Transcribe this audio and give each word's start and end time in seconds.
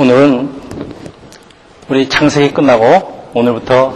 오늘은 0.00 0.48
우리 1.90 2.08
창세기 2.08 2.54
끝나고 2.54 3.32
오늘부터 3.34 3.92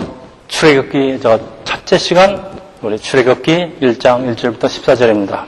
출애굽기 0.49 1.20
저 1.23 1.41
첫째 1.65 1.96
시간 1.96 2.60
우리 2.83 2.99
출애굽기 2.99 3.78
1장 3.80 4.36
1절부터 4.36 4.64
14절입니다. 4.64 5.44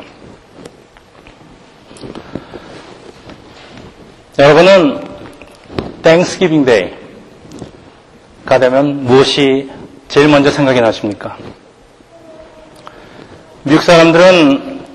여러분은 4.39 5.07
Thanksgiving 6.03 6.65
Day가 6.65 8.59
되면 8.59 9.05
무엇이 9.05 9.71
제일 10.09 10.29
먼저 10.29 10.51
생각이 10.51 10.81
나십니까? 10.81 11.37
미국 13.63 13.83
사람들은 13.83 14.87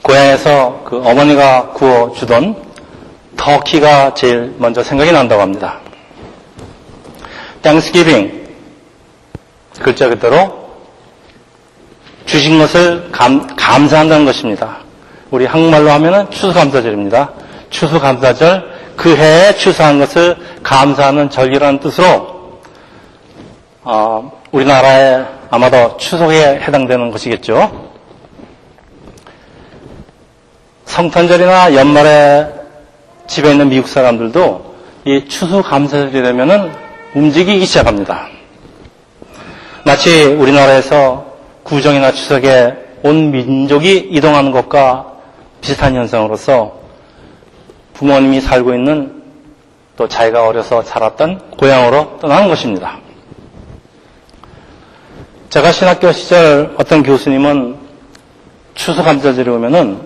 고향에서 0.00 0.84
그 0.86 0.96
어머니가 0.96 1.72
구워주던 1.72 2.63
터키가 3.44 4.14
제일 4.14 4.54
먼저 4.56 4.82
생각이 4.82 5.12
난다고 5.12 5.42
합니다. 5.42 5.78
땡스기빙 7.60 8.42
글자 9.80 10.08
그대로 10.08 10.70
주신 12.24 12.58
것을 12.58 13.10
감, 13.12 13.46
감사한다는 13.54 14.24
것입니다. 14.24 14.78
우리 15.30 15.44
한국말로 15.44 15.90
하면은 15.90 16.30
추수감사절입니다. 16.30 17.32
추수감사절 17.68 18.94
그 18.96 19.14
해에 19.14 19.54
추수한 19.56 19.98
것을 19.98 20.36
감사하는 20.62 21.28
절기라는 21.28 21.80
뜻으로 21.80 22.60
어, 23.82 24.40
우리나라에 24.52 25.22
아마도 25.50 25.98
추석에 25.98 26.60
해당되는 26.62 27.10
것이겠죠. 27.10 27.90
성탄절이나 30.86 31.74
연말에 31.74 32.53
집에 33.26 33.50
있는 33.50 33.68
미국 33.68 33.88
사람들도 33.88 34.74
이 35.06 35.28
추수 35.28 35.62
감사절이 35.62 36.12
되면은 36.12 36.72
움직이기 37.14 37.64
시작합니다. 37.66 38.28
마치 39.84 40.24
우리나라에서 40.24 41.26
구정이나 41.62 42.12
추석에 42.12 42.74
온 43.02 43.30
민족이 43.30 44.08
이동하는 44.10 44.50
것과 44.50 45.12
비슷한 45.60 45.94
현상으로서 45.94 46.80
부모님이 47.94 48.40
살고 48.40 48.74
있는 48.74 49.22
또 49.96 50.08
자기가 50.08 50.46
어려서 50.46 50.82
자랐던 50.82 51.52
고향으로 51.58 52.18
떠나는 52.20 52.48
것입니다. 52.48 52.98
제가 55.50 55.70
신학교 55.70 56.10
시절 56.12 56.74
어떤 56.78 57.02
교수님은 57.02 57.76
추수감사절이 58.74 59.48
오면은 59.50 60.00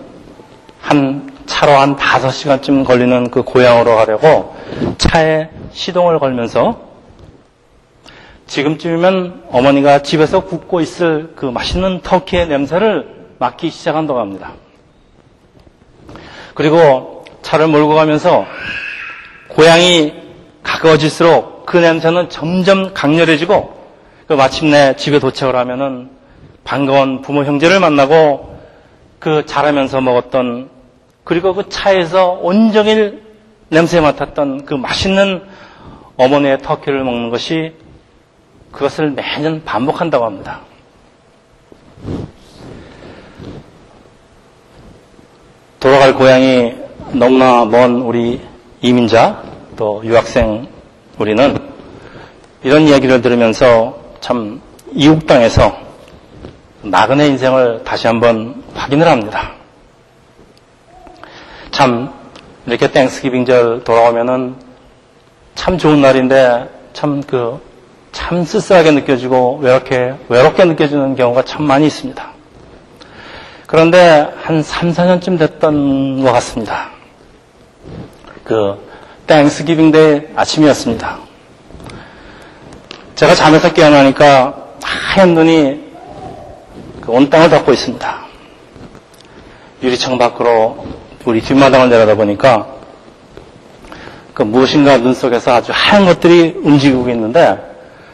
한 0.79 1.28
차로 1.49 1.71
한 1.73 1.95
5시간쯤 1.97 2.85
걸리는 2.85 3.31
그 3.31 3.41
고향으로 3.41 3.95
가려고 3.95 4.55
차에 4.99 5.49
시동을 5.71 6.19
걸면서 6.19 6.79
지금쯤이면 8.45 9.45
어머니가 9.51 10.03
집에서 10.03 10.41
굽고 10.41 10.79
있을 10.79 11.33
그 11.35 11.47
맛있는 11.47 12.01
터키의 12.01 12.47
냄새를 12.47 13.25
맡기 13.39 13.71
시작한다고 13.71 14.19
합니다. 14.19 14.53
그리고 16.53 17.25
차를 17.41 17.67
몰고 17.67 17.95
가면서 17.95 18.45
고향이 19.47 20.13
가까워질수록 20.61 21.65
그 21.65 21.77
냄새는 21.77 22.29
점점 22.29 22.93
강렬해지고 22.93 23.73
그 24.27 24.33
마침내 24.33 24.95
집에 24.95 25.17
도착을 25.19 25.55
하면은 25.55 26.11
반가운 26.63 27.21
부모 27.23 27.43
형제를 27.43 27.79
만나고 27.79 28.59
그 29.17 29.45
자라면서 29.47 30.01
먹었던 30.01 30.78
그리고 31.29 31.53
그 31.53 31.69
차에서 31.69 32.39
온종일 32.41 33.21
냄새 33.69 34.01
맡았던 34.01 34.65
그 34.65 34.73
맛있는 34.73 35.43
어머니의 36.17 36.57
터키를 36.63 37.03
먹는 37.03 37.29
것이 37.29 37.75
그것을 38.71 39.11
매년 39.11 39.63
반복한다고 39.63 40.25
합니다. 40.25 40.61
돌아갈 45.79 46.15
고향이 46.15 46.73
너무나 47.11 47.63
먼 47.63 48.01
우리 48.01 48.41
이민자 48.81 49.43
또 49.77 50.01
유학생 50.03 50.67
우리는 51.19 51.59
이런 52.63 52.87
이야기를 52.87 53.21
들으면서 53.21 53.99
참 54.19 54.59
이국 54.93 55.27
땅에서 55.27 55.77
나그네 56.81 57.27
인생을 57.27 57.83
다시 57.83 58.07
한번 58.07 58.63
확인을 58.73 59.07
합니다. 59.07 59.58
참 61.71 62.11
이렇게 62.65 62.91
땡스기빙절 62.91 63.83
돌아오면은 63.83 64.55
참 65.55 65.77
좋은 65.77 66.01
날인데 66.01 66.69
참그 66.93 67.59
참 68.11 68.43
쓸쓸하게 68.43 68.91
느껴지고 68.91 69.59
외롭게 69.61 70.13
외롭게 70.29 70.65
느껴지는 70.65 71.15
경우가 71.15 71.43
참 71.43 71.63
많이 71.63 71.85
있습니다. 71.87 72.31
그런데 73.67 74.33
한 74.41 74.63
3, 74.63 74.91
4년쯤 74.91 75.37
됐던 75.37 76.23
것 76.23 76.31
같습니다. 76.33 76.89
그 78.43 78.77
Thanksgiving 79.27 79.91
Day 79.91 80.21
아침이었습니다. 80.35 81.19
제가 83.15 83.35
잠에서 83.35 83.73
깨어나니까 83.73 84.55
하얀 84.81 85.35
눈이 85.35 85.89
그 87.01 87.11
온 87.11 87.29
땅을 87.29 87.49
덮고 87.49 87.73
있습니다. 87.73 88.19
유리창 89.81 90.17
밖으로 90.19 90.85
우리 91.29 91.41
뒷마당을 91.41 91.89
내려다 91.89 92.15
보니까 92.15 92.65
그 94.33 94.41
무엇인가 94.41 94.97
눈 94.97 95.13
속에서 95.13 95.53
아주 95.53 95.71
하얀 95.75 96.05
것들이 96.05 96.59
움직이고 96.63 97.07
있는데 97.11 97.55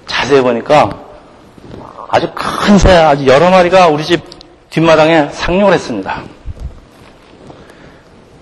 자세히 0.05 0.41
보니까 0.41 0.99
아주 2.09 2.29
큰 2.35 2.77
새, 2.77 2.91
아주 2.91 3.25
여러 3.25 3.49
마리가 3.49 3.87
우리 3.87 4.03
집 4.03 4.21
뒷마당에 4.69 5.29
상륙을 5.31 5.71
했습니다. 5.73 6.23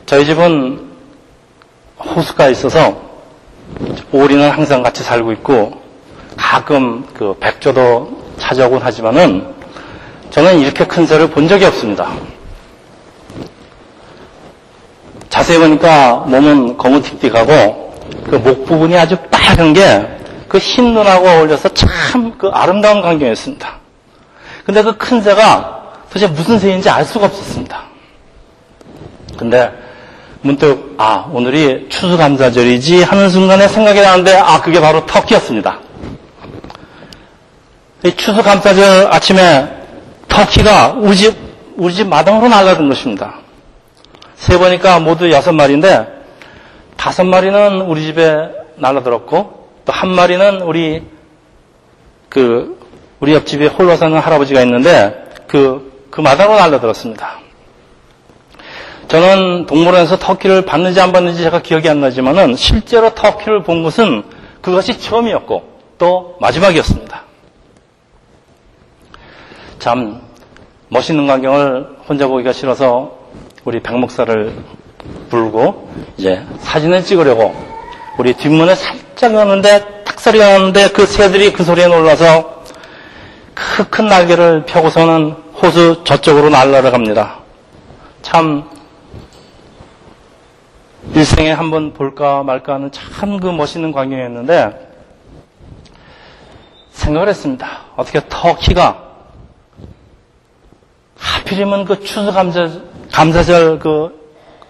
저희 0.07 0.25
집은 0.25 0.89
호수가 1.99 2.49
있어서 2.49 2.99
오리는 4.11 4.49
항상 4.49 4.81
같이 4.81 5.03
살고 5.03 5.33
있고 5.33 5.81
가끔 6.35 7.05
그 7.13 7.35
백조도 7.39 8.23
찾아오곤 8.39 8.81
하지만은 8.81 9.53
저는 10.31 10.57
이렇게 10.57 10.87
큰 10.87 11.05
새를 11.05 11.29
본 11.29 11.47
적이 11.47 11.65
없습니다. 11.65 12.11
자세히 15.33 15.57
보니까 15.57 16.23
몸은 16.27 16.77
거무틱틱하고 16.77 17.93
그 18.29 18.35
목 18.37 18.65
부분이 18.65 18.95
아주 18.97 19.17
빨간 19.31 19.73
게 19.73 20.07
그 20.47 20.59
흰 20.59 20.93
눈하고 20.93 21.27
어울려서 21.27 21.69
참 21.73 22.37
그 22.37 22.47
아름다운 22.53 23.01
광경이었습니다. 23.01 23.67
근데 24.65 24.83
그 24.83 24.95
큰 24.97 25.19
새가 25.21 25.81
도대체 26.09 26.27
무슨 26.27 26.59
새인지 26.59 26.87
알 26.91 27.03
수가 27.03 27.25
없었습니다. 27.25 27.81
근데 29.35 29.71
문득 30.41 30.93
아 30.99 31.25
오늘이 31.31 31.87
추수감사절이지 31.89 33.01
하는 33.01 33.29
순간에 33.31 33.67
생각이 33.67 33.99
나는데 34.01 34.35
아 34.37 34.61
그게 34.61 34.79
바로 34.79 35.03
터키였습니다. 35.07 35.79
추수감사절 38.15 39.07
아침에 39.11 39.67
터키가 40.27 40.95
우리 40.99 41.15
집 41.17 41.35
우리 41.77 41.91
집 41.95 42.07
마당으로 42.07 42.47
날아든 42.49 42.87
것입니다. 42.89 43.33
세 44.43 44.57
보니까 44.57 44.99
모두 44.99 45.31
여섯 45.31 45.53
마리인데 45.53 46.05
다섯 46.97 47.23
마리는 47.23 47.79
우리 47.83 48.03
집에 48.03 48.49
날아들었고 48.75 49.69
또 49.85 49.93
한 49.93 50.09
마리는 50.09 50.61
우리 50.63 51.01
그 52.27 52.77
우리 53.21 53.33
옆집에 53.33 53.67
홀로 53.67 53.95
사는 53.95 54.17
할아버지가 54.17 54.61
있는데 54.63 55.29
그, 55.47 56.07
그 56.09 56.19
마당으로 56.19 56.59
날아들었습니다. 56.59 57.39
저는 59.07 59.65
동물원에서 59.65 60.17
터키를 60.19 60.65
봤는지 60.65 60.99
안 60.99 61.13
봤는지 61.13 61.41
제가 61.41 61.61
기억이 61.61 61.87
안 61.87 62.01
나지만은 62.01 62.57
실제로 62.57 63.15
터키를 63.15 63.63
본 63.63 63.81
것은 63.81 64.23
그것이 64.61 64.99
처음이었고 64.99 65.63
또 65.97 66.35
마지막이었습니다. 66.41 67.23
참 69.79 70.21
멋있는 70.89 71.27
광경을 71.27 71.97
혼자 72.09 72.27
보기가 72.27 72.51
싫어서 72.51 73.22
우리 73.65 73.79
백 73.81 73.97
목사를 73.97 74.53
부르고 75.29 75.89
이제 76.17 76.45
사진을 76.59 77.03
찍으려고 77.03 77.53
우리 78.17 78.33
뒷문에 78.33 78.75
살짝 78.75 79.33
가는데 79.33 80.03
탁 80.03 80.19
소리가 80.19 80.47
나는데 80.47 80.89
그 80.89 81.05
새들이 81.05 81.53
그 81.53 81.63
소리에 81.63 81.87
놀라서 81.87 82.63
그 83.53 83.89
큰 83.89 84.07
날개를 84.07 84.65
펴고서는 84.65 85.31
호수 85.61 86.03
저쪽으로 86.03 86.49
날아가 86.49 86.91
갑니다. 86.91 87.39
참 88.21 88.69
일생에 91.13 91.51
한번 91.51 91.93
볼까 91.93 92.43
말까 92.43 92.75
하는 92.75 92.91
참 92.91 93.39
그 93.39 93.47
멋있는 93.47 93.91
광경이었는데 93.91 94.89
생각을 96.91 97.29
했습니다. 97.29 97.67
어떻게 97.95 98.21
터키가 98.27 99.03
하필이면 101.17 101.85
그 101.85 101.99
추수감사, 102.03 102.69
감사절 103.13 103.79
그, 103.79 104.19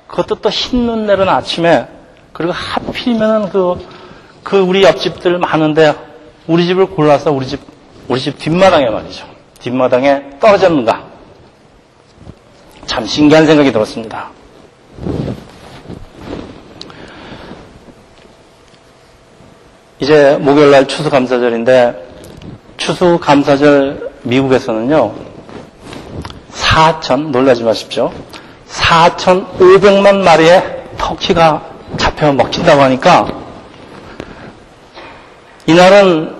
그것도 0.07 0.35
또 0.35 0.49
흰 0.49 0.85
눈 0.85 1.05
내린 1.07 1.27
아침에 1.29 1.87
그리고 2.33 2.51
하필이면 2.53 3.49
그, 3.49 3.75
그 4.43 4.59
우리 4.59 4.83
옆집들 4.83 5.37
많은데 5.39 5.95
우리 6.47 6.65
집을 6.65 6.87
골라서 6.87 7.31
우리 7.31 7.47
집, 7.47 7.61
우리 8.09 8.19
집 8.19 8.37
뒷마당에 8.37 8.89
말이죠. 8.89 9.25
뒷마당에 9.59 10.39
떨어졌는가. 10.41 11.05
참 12.85 13.05
신기한 13.05 13.45
생각이 13.45 13.71
들었습니다. 13.71 14.29
이제 19.99 20.37
목요일날 20.41 20.87
추수감사절인데 20.87 22.11
추수감사절 22.77 24.11
미국에서는요 24.23 25.13
4천 26.51 27.29
놀라지 27.31 27.63
마십시오 27.63 28.11
4,500만 28.73 30.17
마리의 30.17 30.83
터키가 30.97 31.61
잡혀 31.97 32.31
먹힌다고 32.31 32.81
하니까 32.81 33.27
이날은 35.65 36.35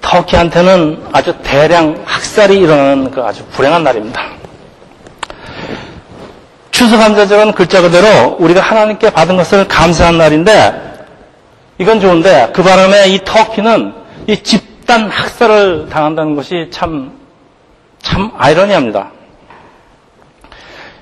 터키한테는 0.00 1.04
아주 1.12 1.34
대량 1.42 2.02
학살이 2.04 2.58
일어나는 2.58 3.10
그 3.10 3.22
아주 3.22 3.44
불행한 3.46 3.82
날입니다. 3.82 4.22
추수 6.70 6.96
감사절은 6.96 7.52
글자 7.52 7.80
그대로 7.80 8.36
우리가 8.38 8.60
하나님께 8.60 9.10
받은 9.10 9.36
것을 9.36 9.66
감사한 9.66 10.18
날인데 10.18 10.86
이건 11.78 12.00
좋은데 12.00 12.50
그 12.54 12.62
바람에 12.62 13.08
이 13.08 13.20
터키는 13.24 13.94
이 14.28 14.42
집단 14.42 15.08
학살을 15.08 15.88
당한다는 15.90 16.36
것이 16.36 16.68
참, 16.70 17.12
참 18.00 18.30
아이러니합니다. 18.36 19.10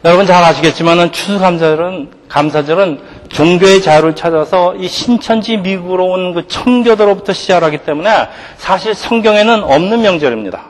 여러분 0.05 0.27
잘 0.27 0.45
아시겠지만은 0.45 1.12
추수감사절은 1.12 2.11
감사절은 2.29 3.01
종교의 3.31 3.81
자유를 3.81 4.15
찾아서 4.15 4.75
이 4.77 4.87
신천지 4.87 5.56
미국으로 5.56 6.06
온 6.06 6.35
그 6.35 6.47
청교도로부터 6.47 7.33
시작하기 7.33 7.79
때문에 7.79 8.29
사실 8.56 8.95
성경에는 8.95 9.62
없는 9.65 10.03
명절입니다. 10.03 10.67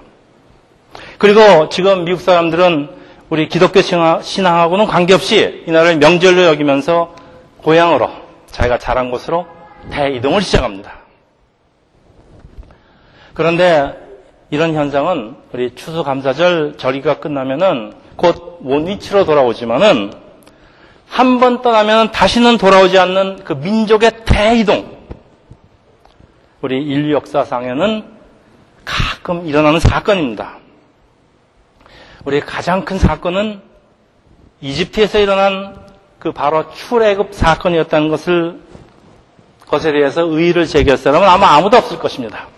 그리고 1.19 1.69
지금 1.69 2.05
미국 2.05 2.21
사람들은 2.21 2.91
우리 3.29 3.49
기독교 3.49 3.81
신앙하고는 3.81 4.87
관계없이 4.87 5.65
이날을 5.67 5.97
명절로 5.97 6.45
여기면서 6.45 7.15
고향으로 7.59 8.11
자기가 8.47 8.79
자란 8.79 9.11
곳으로 9.11 9.47
대이동을 9.91 10.43
시작합니다. 10.43 10.93
그런데 13.33 13.99
이런 14.51 14.75
현상은 14.75 15.35
우리 15.53 15.75
추수감사절 15.75 16.75
절기가 16.77 17.19
끝나면은 17.19 18.04
곧 18.17 18.61
원위치로 18.63 19.25
돌아오지만은 19.25 20.13
한 21.09 21.39
번 21.39 21.63
떠나면 21.63 22.11
다시는 22.11 22.59
돌아오지 22.59 22.99
않는 22.99 23.45
그 23.45 23.53
민족의 23.53 24.25
대이동. 24.25 24.95
우리 26.61 26.83
인류 26.83 27.15
역사상에는 27.15 28.05
가끔 28.85 29.47
일어나는 29.47 29.81
사건입니다. 29.81 30.59
우리 32.25 32.41
가장 32.41 32.85
큰 32.85 32.99
사건은 32.99 33.61
이집트에서 34.61 35.19
일어난 35.19 35.77
그 36.19 36.33
바로 36.33 36.73
출애굽 36.73 37.35
사건이었다는 37.35 38.09
것을 38.09 38.61
것에 39.69 39.93
대해서 39.93 40.23
의의를 40.23 40.67
제기할 40.67 40.97
사람은 40.99 41.29
아마 41.29 41.49
아무도 41.57 41.77
없을 41.77 41.99
것입니다. 41.99 42.49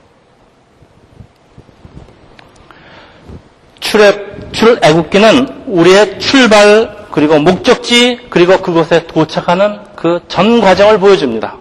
출애, 3.81 4.36
출애굽기는 4.57 5.65
우리의 5.67 6.19
출발 6.19 7.07
그리고 7.11 7.39
목적지 7.39 8.21
그리고 8.31 8.57
그곳에 8.59 9.07
도착하는 9.07 9.81
그 9.95 10.21
전 10.29 10.61
과정을 10.61 10.99
보여줍니다. 10.99 11.57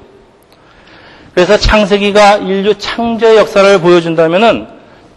그래서 1.33 1.57
창세기가 1.57 2.37
인류 2.37 2.77
창조의 2.77 3.37
역사를 3.37 3.79
보여준다면은 3.81 4.67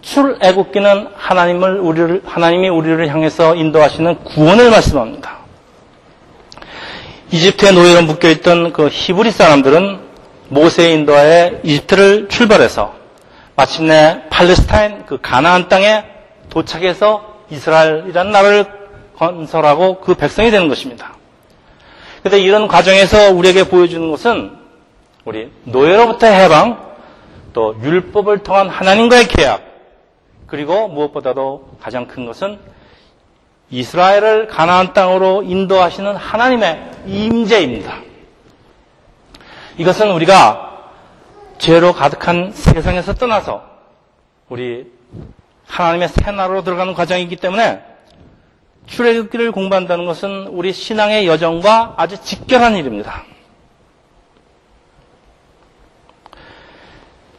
출애굽기는 0.03 1.09
하나님을 1.17 1.79
우리를 1.79 2.23
하나님이 2.27 2.69
우리를 2.69 3.09
향해서 3.09 3.55
인도하시는 3.55 4.25
구원을 4.25 4.71
말씀합니다. 4.71 5.39
이집트에 7.31 7.71
노예로 7.73 8.03
묶여 8.03 8.29
있던 8.31 8.73
그 8.73 8.89
히브리 8.91 9.31
사람들은 9.31 10.01
모세의 10.49 10.95
인도하에 10.95 11.61
이집트를 11.63 12.29
출발해서 12.29 12.95
마침내 13.55 14.23
팔레스타인 14.31 15.05
그 15.07 15.19
가나안 15.21 15.69
땅에 15.69 16.05
도착해서 16.49 17.38
이스라엘이라는 17.50 18.33
나라를 18.33 18.67
건설하고 19.17 20.00
그 20.00 20.15
백성이 20.15 20.50
되는 20.50 20.69
것입니다. 20.69 21.15
그런데 22.21 22.41
이런 22.41 22.69
과정에서 22.69 23.33
우리에게 23.33 23.69
보여주는 23.69 24.11
것은 24.11 24.56
우리 25.25 25.50
노예로부터 25.65 26.27
해방, 26.27 26.89
또 27.53 27.77
율법을 27.83 28.39
통한 28.39 28.69
하나님과의 28.69 29.29
계약, 29.29 29.62
그리고 30.47 30.89
무엇보다도 30.89 31.77
가장 31.81 32.06
큰 32.06 32.27
것은 32.27 32.59
이스라엘을 33.71 34.47
가나안 34.49 34.95
땅으로 34.95 35.43
인도하시는 35.43 36.17
하나님의 36.17 36.91
임재입니다. 37.06 37.99
이것은 39.77 40.11
우리가 40.12 40.87
죄로 41.59 41.93
가득한 41.93 42.53
세상에서 42.53 43.15
떠나서 43.15 43.62
우리 44.49 44.91
하나님의 45.69 46.09
새 46.09 46.31
나라로 46.31 46.65
들어가는 46.65 46.94
과정이기 46.94 47.37
때문에 47.37 47.82
출애굽기를 48.87 49.53
공부한다는 49.53 50.06
것은 50.06 50.49
우리 50.49 50.73
신앙의 50.73 51.26
여정과 51.26 51.94
아주 51.97 52.20
직결한 52.20 52.76
일입니다. 52.76 53.23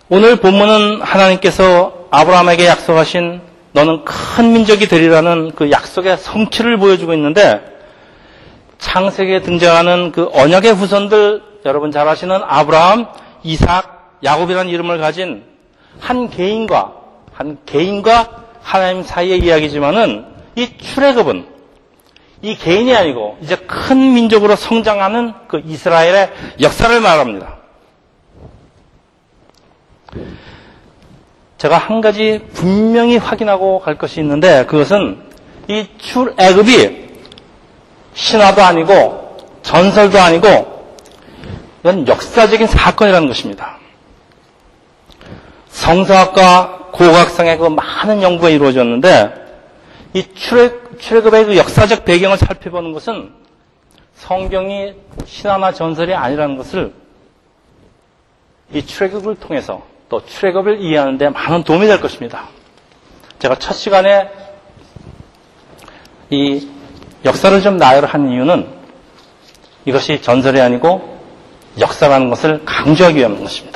오늘 0.09 0.37
본문은 0.37 1.01
하나님께서 1.01 2.07
아브라함에게 2.11 2.65
약속하신 2.65 3.41
너는 3.73 4.05
큰 4.05 4.53
민족이 4.53 4.87
되리라는 4.87 5.51
그 5.55 5.69
약속의 5.69 6.17
성취를 6.17 6.77
보여주고 6.77 7.13
있는데 7.13 7.61
창세기에 8.79 9.41
등장하는 9.41 10.11
그 10.11 10.29
언약의 10.33 10.73
후손들 10.73 11.43
여러분 11.65 11.91
잘 11.91 12.07
아시는 12.07 12.41
아브라함, 12.43 13.07
이삭, 13.43 14.17
야곱이라는 14.23 14.71
이름을 14.71 14.97
가진 14.97 15.43
한 15.99 16.29
개인과 16.29 16.98
한 17.39 17.57
개인과 17.65 18.47
하나님 18.61 19.01
사이의 19.01 19.39
이야기지만은 19.39 20.25
이 20.55 20.77
출애굽은 20.77 21.47
이 22.41 22.57
개인이 22.57 22.93
아니고 22.93 23.37
이제 23.41 23.55
큰 23.55 24.13
민족으로 24.13 24.57
성장하는 24.57 25.33
그 25.47 25.61
이스라엘의 25.65 26.33
역사를 26.59 26.99
말합니다. 26.99 27.55
제가 31.57 31.77
한 31.77 32.01
가지 32.01 32.45
분명히 32.53 33.15
확인하고 33.15 33.79
갈 33.79 33.97
것이 33.97 34.19
있는데 34.19 34.65
그것은 34.65 35.21
이 35.69 35.87
출애굽이 35.97 37.07
신화도 38.15 38.61
아니고 38.61 39.37
전설도 39.63 40.19
아니고 40.19 40.97
이건 41.79 42.05
역사적인 42.05 42.67
사건이라는 42.67 43.29
것입니다. 43.29 43.77
성서학과 45.69 46.78
고각상의 46.91 47.57
그 47.57 47.67
많은 47.67 48.21
연구가 48.21 48.49
이루어졌는데 48.49 49.47
이 50.13 50.23
출애굽, 50.33 50.99
출애굽의 50.99 51.45
그 51.45 51.57
역사적 51.57 52.05
배경을 52.05 52.37
살펴보는 52.37 52.93
것은 52.93 53.31
성경이 54.15 54.93
신화나 55.25 55.71
전설이 55.71 56.13
아니라는 56.13 56.57
것을 56.57 56.93
이 58.73 58.85
출애굽을 58.85 59.35
통해서 59.35 59.83
또 60.09 60.25
출애굽을 60.25 60.81
이해하는 60.81 61.17
데 61.17 61.29
많은 61.29 61.63
도움이 61.63 61.87
될 61.87 62.01
것입니다. 62.01 62.49
제가 63.39 63.55
첫 63.55 63.73
시간에 63.73 64.29
이 66.29 66.67
역사를 67.25 67.61
좀 67.61 67.77
나열한 67.77 68.31
이유는 68.31 68.67
이것이 69.85 70.21
전설이 70.21 70.59
아니고 70.59 71.19
역사라는 71.79 72.29
것을 72.29 72.65
강조하기 72.65 73.17
위한 73.17 73.39
것입니다. 73.39 73.68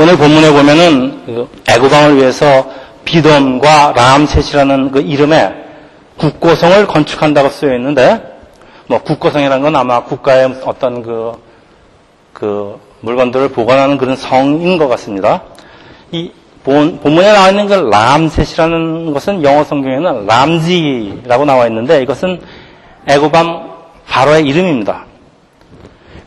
오늘 0.00 0.16
본문에 0.16 0.52
보면은 0.52 1.26
그 1.26 1.48
애고방을 1.68 2.18
위해서 2.18 2.70
비돔과 3.04 3.94
라암셋이라는 3.96 4.92
그 4.92 5.00
이름의 5.00 5.52
국고성을 6.16 6.86
건축한다고 6.86 7.48
쓰여 7.48 7.74
있는데 7.74 8.22
뭐 8.86 9.02
국고성이라는 9.02 9.60
건 9.60 9.74
아마 9.74 10.04
국가의 10.04 10.54
어떤 10.64 11.02
그, 11.02 11.32
그 12.32 12.78
물건들을 13.00 13.48
보관하는 13.48 13.98
그런 13.98 14.14
성인 14.14 14.78
것 14.78 14.86
같습니다. 14.86 15.42
이 16.12 16.30
본, 16.62 17.00
본문에 17.00 17.32
나와 17.32 17.50
있는 17.50 17.66
그 17.66 17.74
람셋이라는 17.74 19.12
것은 19.12 19.42
영어 19.42 19.64
성경에는 19.64 20.26
람지라고 20.26 21.44
나와 21.44 21.66
있는데 21.66 22.02
이것은 22.02 22.40
애고밤 23.08 23.68
바로의 24.06 24.46
이름입니다. 24.46 25.06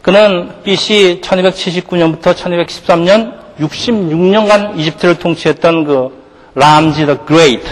그는 0.02 0.62
BC 0.64 1.22
1279년부터 1.24 2.34
1213년 2.34 3.41
66년간 3.62 4.78
이집트를 4.80 5.16
통치했던 5.20 5.86
그 5.86 6.22
람지 6.56 7.06
the 7.06 7.18
Great, 7.28 7.64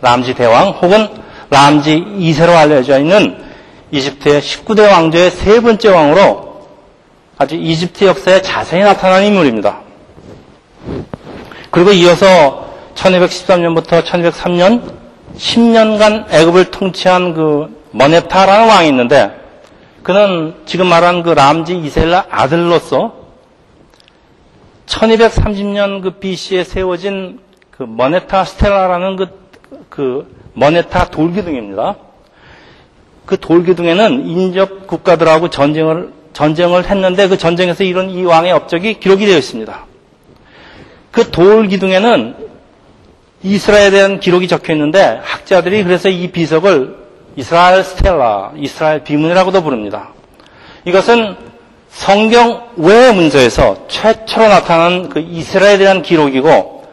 람지 0.00 0.34
대왕 0.34 0.70
혹은 0.70 1.08
람지 1.50 2.04
2세로 2.18 2.56
알려져 2.56 2.98
있는 2.98 3.36
이집트의 3.90 4.40
19대 4.40 4.88
왕조의 4.90 5.30
세 5.30 5.60
번째 5.60 5.88
왕으로 5.88 6.50
아주 7.36 7.56
이집트 7.56 8.04
역사에 8.04 8.42
자세히 8.42 8.82
나타난 8.82 9.24
인물입니다. 9.24 9.80
그리고 11.70 11.92
이어서 11.92 12.70
1213년부터 12.94 14.04
1203년 14.04 14.82
10년간 15.36 16.32
애굽을 16.32 16.70
통치한 16.70 17.34
그 17.34 17.82
머네타라는 17.92 18.68
왕이 18.68 18.88
있는데 18.88 19.30
그는 20.02 20.54
지금 20.66 20.86
말한 20.86 21.22
그 21.22 21.30
람지 21.30 21.76
이셀라 21.76 22.26
아들로서 22.30 23.19
1230년 24.90 26.02
그 26.02 26.10
BC에 26.18 26.64
세워진 26.64 27.38
그 27.70 27.84
머네타 27.84 28.44
스텔라라는 28.44 29.16
그, 29.16 29.26
그 29.88 30.36
머네타 30.54 31.10
돌기둥입니다. 31.10 31.96
그 33.24 33.38
돌기둥에는 33.38 34.26
인접 34.26 34.86
국가들하고 34.88 35.48
전쟁을 35.48 36.12
전쟁을 36.32 36.88
했는데 36.88 37.28
그 37.28 37.38
전쟁에서 37.38 37.84
이런 37.84 38.10
이 38.10 38.24
왕의 38.24 38.52
업적이 38.52 38.94
기록이 38.94 39.26
되어 39.26 39.38
있습니다. 39.38 39.86
그 41.12 41.30
돌기둥에는 41.30 42.34
이스라엘에 43.42 43.90
대한 43.90 44.20
기록이 44.20 44.48
적혀 44.48 44.72
있는데 44.74 45.20
학자들이 45.22 45.84
그래서 45.84 46.08
이 46.08 46.30
비석을 46.30 46.96
이스라엘 47.36 47.84
스텔라, 47.84 48.52
이스라엘 48.56 49.04
비문이라고도 49.04 49.62
부릅니다. 49.62 50.10
이것은 50.84 51.49
성경 51.90 52.68
외 52.76 53.12
문서에서 53.12 53.88
최초로 53.88 54.48
나타난 54.48 55.08
그 55.08 55.20
이스라엘에 55.20 55.78
대한 55.78 56.02
기록이고 56.02 56.84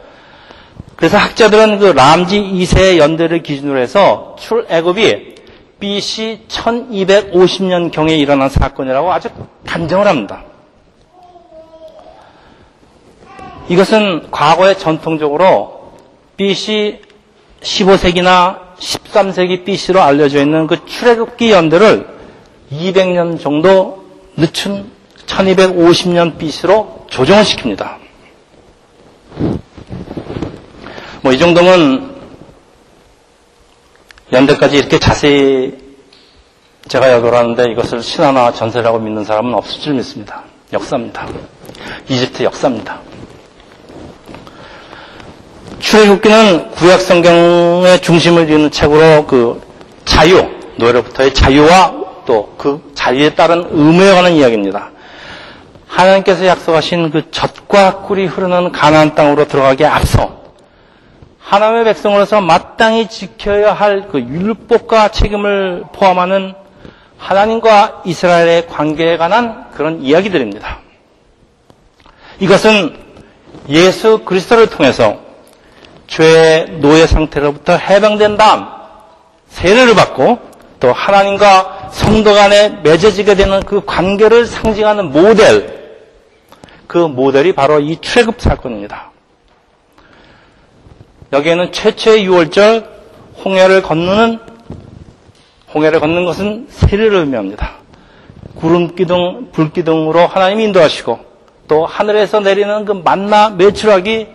그래서 0.96 1.16
학자들은 1.16 1.78
그 1.78 1.86
람지 1.86 2.40
2세 2.40 2.98
연대를 2.98 3.42
기준으로 3.42 3.78
해서 3.78 4.36
출애굽이 4.40 5.36
BC 5.78 6.46
1250년 6.48 7.92
경에 7.92 8.16
일어난 8.16 8.48
사건이라고 8.48 9.12
아주 9.12 9.28
단정을 9.64 10.08
합니다. 10.08 10.42
이것은 13.68 14.32
과거에 14.32 14.74
전통적으로 14.74 15.92
BC 16.36 17.00
15세기나 17.60 18.76
13세기 18.78 19.64
BC로 19.64 20.00
알려져 20.00 20.40
있는 20.42 20.66
그 20.66 20.84
출애굽기 20.84 21.52
연대를 21.52 22.08
200년 22.72 23.40
정도 23.40 24.07
늦춘 24.38 24.88
1250년 25.26 26.38
BC로 26.38 27.06
조정을 27.10 27.42
시킵니다. 27.42 27.96
뭐 31.22 31.32
이 31.34 31.38
정도면 31.38 32.16
연대까지 34.32 34.76
이렇게 34.76 34.98
자세히 34.98 35.76
제가 36.86 37.10
여돌하는데 37.12 37.64
이것을 37.72 38.02
신화나 38.02 38.52
전설이라고 38.52 39.00
믿는 39.00 39.24
사람은 39.24 39.52
없을 39.54 39.80
줄 39.80 39.94
믿습니다. 39.94 40.44
역사입니다. 40.72 41.26
이집트 42.08 42.44
역사입니다. 42.44 43.00
출애굽기는 45.80 46.70
구약 46.72 47.00
성경의 47.00 48.00
중심을 48.02 48.48
이루는 48.48 48.70
책으로 48.70 49.26
그 49.26 49.60
자유, 50.04 50.48
노예로부터의 50.76 51.34
자유와 51.34 52.07
또 52.28 52.54
그 52.58 52.92
자유에 52.94 53.30
따른 53.34 53.66
의무에 53.70 54.12
관한 54.12 54.32
이야기입니다. 54.32 54.90
하나님께서 55.88 56.44
약속하신 56.46 57.10
그 57.10 57.30
젖과 57.30 58.02
꿀이 58.02 58.26
흐르는 58.26 58.70
가나안 58.72 59.14
땅으로 59.14 59.48
들어가기에 59.48 59.86
앞서 59.86 60.36
하나님의 61.40 61.84
백성으로서 61.84 62.42
마땅히 62.42 63.08
지켜야 63.08 63.72
할 63.72 64.08
그 64.12 64.20
율법과 64.20 65.08
책임을 65.08 65.84
포함하는 65.94 66.52
하나님과 67.16 68.02
이스라엘의 68.04 68.66
관계에 68.66 69.16
관한 69.16 69.64
그런 69.72 70.02
이야기들입니다. 70.02 70.80
이것은 72.40 72.94
예수 73.70 74.18
그리스도를 74.26 74.68
통해서 74.68 75.16
죄의 76.06 76.80
노예 76.80 77.06
상태로부터 77.06 77.76
해방된 77.76 78.36
다음 78.36 78.66
세례를 79.48 79.94
받고 79.94 80.38
또 80.80 80.92
하나님과 80.92 81.77
성도 81.92 82.34
간에 82.34 82.80
맺어지게 82.82 83.34
되는 83.34 83.60
그 83.60 83.84
관계를 83.84 84.46
상징하는 84.46 85.12
모델, 85.12 85.78
그 86.86 86.98
모델이 86.98 87.52
바로 87.52 87.80
이 87.80 87.96
출애굽 88.00 88.40
사건입니다. 88.40 89.10
여기에는 91.32 91.72
최초의 91.72 92.24
유월절 92.24 92.88
홍해를 93.44 93.82
건너는 93.82 94.38
홍해를 95.74 96.00
걷는 96.00 96.24
것은 96.24 96.66
세례를 96.70 97.18
의미합니다. 97.18 97.72
구름 98.54 98.94
기둥, 98.94 99.50
불 99.52 99.70
기둥으로 99.70 100.26
하나님이 100.26 100.64
인도하시고 100.64 101.18
또 101.68 101.86
하늘에서 101.86 102.40
내리는 102.40 102.84
그 102.84 102.92
만나 102.92 103.50
매출하기 103.50 104.26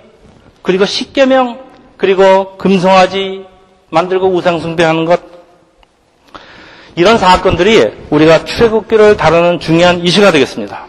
그리고 0.61 0.85
십계명 0.85 1.59
그리고 1.97 2.57
금송아지 2.57 3.45
만들고 3.89 4.27
우상 4.27 4.59
숭배하는 4.59 5.05
것 5.05 5.32
이런 6.95 7.17
사건들이 7.17 7.91
우리가 8.09 8.45
출애굽기를 8.45 9.17
다루는 9.17 9.59
중요한 9.59 9.99
이슈가 9.99 10.31
되겠습니다. 10.31 10.85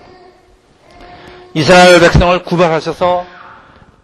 이스라엘 1.55 2.01
백성을 2.01 2.43
구별하셔서 2.43 3.25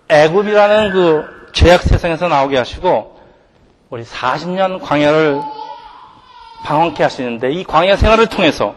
애굽이라는 0.09 0.93
그 0.93 1.25
죄악 1.53 1.83
세상에서 1.83 2.29
나오게 2.29 2.57
하시고 2.57 3.21
우리 3.91 4.05
40년 4.05 4.81
광야를 4.81 5.41
방황케 6.65 7.03
하시는데 7.03 7.53
이 7.53 7.65
광야 7.65 7.97
생활을 7.97 8.29
통해서 8.29 8.75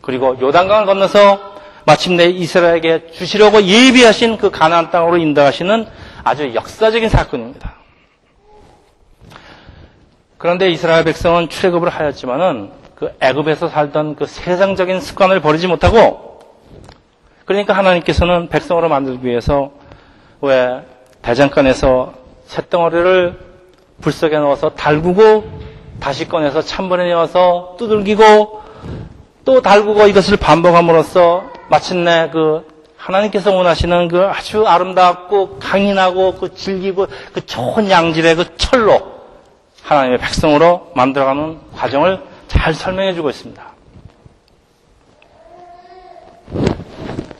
그리고 0.00 0.38
요단강을 0.40 0.86
건너서 0.86 1.38
마침내 1.84 2.26
이스라엘에게 2.26 3.10
주시려고 3.12 3.62
예비하신 3.62 4.36
그 4.36 4.50
가나안 4.50 4.90
땅으로 4.90 5.16
인도하시는 5.16 5.86
아주 6.22 6.54
역사적인 6.54 7.08
사건입니다. 7.08 7.79
그런데 10.40 10.70
이스라엘 10.70 11.04
백성은 11.04 11.50
출애굽을 11.50 11.90
하였지만은 11.90 12.70
그 12.94 13.12
애굽에서 13.20 13.68
살던 13.68 14.16
그 14.16 14.24
세상적인 14.24 14.98
습관을 14.98 15.40
버리지 15.40 15.66
못하고 15.66 16.40
그러니까 17.44 17.74
하나님께서는 17.74 18.48
백성으로 18.48 18.88
만들기 18.88 19.26
위해서 19.26 19.70
왜 20.40 20.80
대장간에서 21.20 22.14
쇳덩어리를 22.46 23.38
불 24.00 24.12
속에 24.14 24.38
넣어서 24.38 24.70
달구고 24.70 25.44
다시 26.00 26.26
꺼내서 26.26 26.62
찬물에 26.62 27.12
넣어서 27.12 27.74
두들기고 27.78 28.62
또 29.44 29.60
달구고 29.60 30.06
이것을 30.06 30.38
반복함으로써 30.38 31.50
마침내 31.68 32.30
그 32.32 32.66
하나님께서 32.96 33.54
원하시는 33.54 34.08
그 34.08 34.24
아주 34.24 34.66
아름답고 34.66 35.58
강인하고 35.58 36.36
그 36.36 36.54
질기고 36.54 37.08
그 37.34 37.44
좋은 37.44 37.90
양질의 37.90 38.36
그 38.36 38.56
철로 38.56 39.19
하나님의 39.82 40.18
백성으로 40.18 40.92
만들어가는 40.94 41.58
과정을 41.76 42.22
잘 42.48 42.74
설명해 42.74 43.14
주고 43.14 43.30
있습니다. 43.30 43.70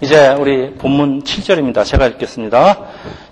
이제 0.00 0.28
우리 0.38 0.72
본문 0.74 1.22
7절입니다. 1.24 1.84
제가 1.84 2.06
읽겠습니다. 2.06 2.78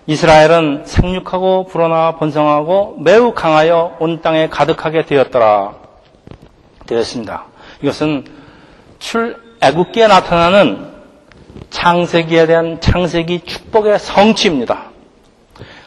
이스라엘은 0.06 0.82
생육하고 0.84 1.66
불어나 1.66 2.16
번성하고 2.16 2.98
매우 3.00 3.32
강하여 3.32 3.96
온 4.00 4.20
땅에 4.20 4.48
가득하게 4.48 5.04
되었더라. 5.04 5.74
되었습니다. 6.86 7.44
이것은 7.82 8.24
출애굽기에 8.98 10.08
나타나는 10.08 10.88
창세기에 11.70 12.46
대한 12.46 12.80
창세기 12.80 13.40
축복의 13.40 13.98
성취입니다. 13.98 14.84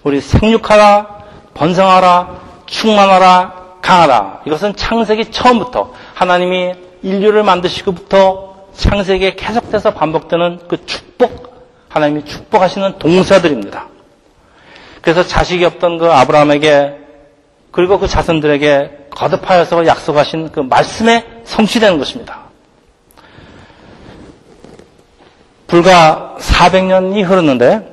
우리 0.04 0.20
생육하라, 0.20 1.24
번성하라, 1.54 2.51
충만하라, 2.72 3.80
강하라. 3.82 4.42
이것은 4.46 4.76
창세기 4.76 5.30
처음부터 5.30 5.94
하나님이 6.16 6.74
인류를 7.04 7.44
만드시고부터 7.44 8.70
창세기에 8.74 9.36
계속돼서 9.36 9.94
반복되는 9.94 10.62
그 10.70 10.86
축복, 10.86 11.68
하나님이 11.90 12.24
축복하시는 12.26 12.98
동사들입니다. 12.98 13.88
그래서 15.02 15.24
자식이 15.24 15.66
없던 15.66 15.98
그 15.98 16.12
아브라함에게 16.12 16.98
그리고 17.72 18.00
그 18.00 18.08
자손들에게 18.08 19.08
거듭하여서 19.10 19.86
약속하신 19.86 20.52
그 20.52 20.62
말씀에 20.62 21.26
성취되는 21.44 21.98
것입니다. 22.00 22.42
불과 25.68 26.36
400년이 26.40 27.24
흐르는데 27.24 27.92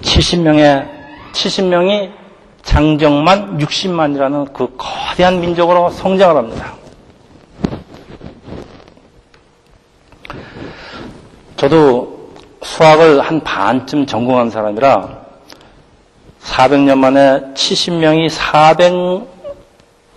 70명의 0.00 0.88
70명이 1.32 2.27
장정만 2.62 3.58
60만이라는 3.58 4.52
그 4.52 4.74
거대한 4.76 5.40
민족으로 5.40 5.90
성장을 5.90 6.36
합니다. 6.36 6.74
저도 11.56 12.32
수학을 12.62 13.20
한 13.20 13.40
반쯤 13.40 14.06
전공한 14.06 14.50
사람이라 14.50 15.26
400년 16.42 16.98
만에 16.98 17.40
70명이 17.54 18.28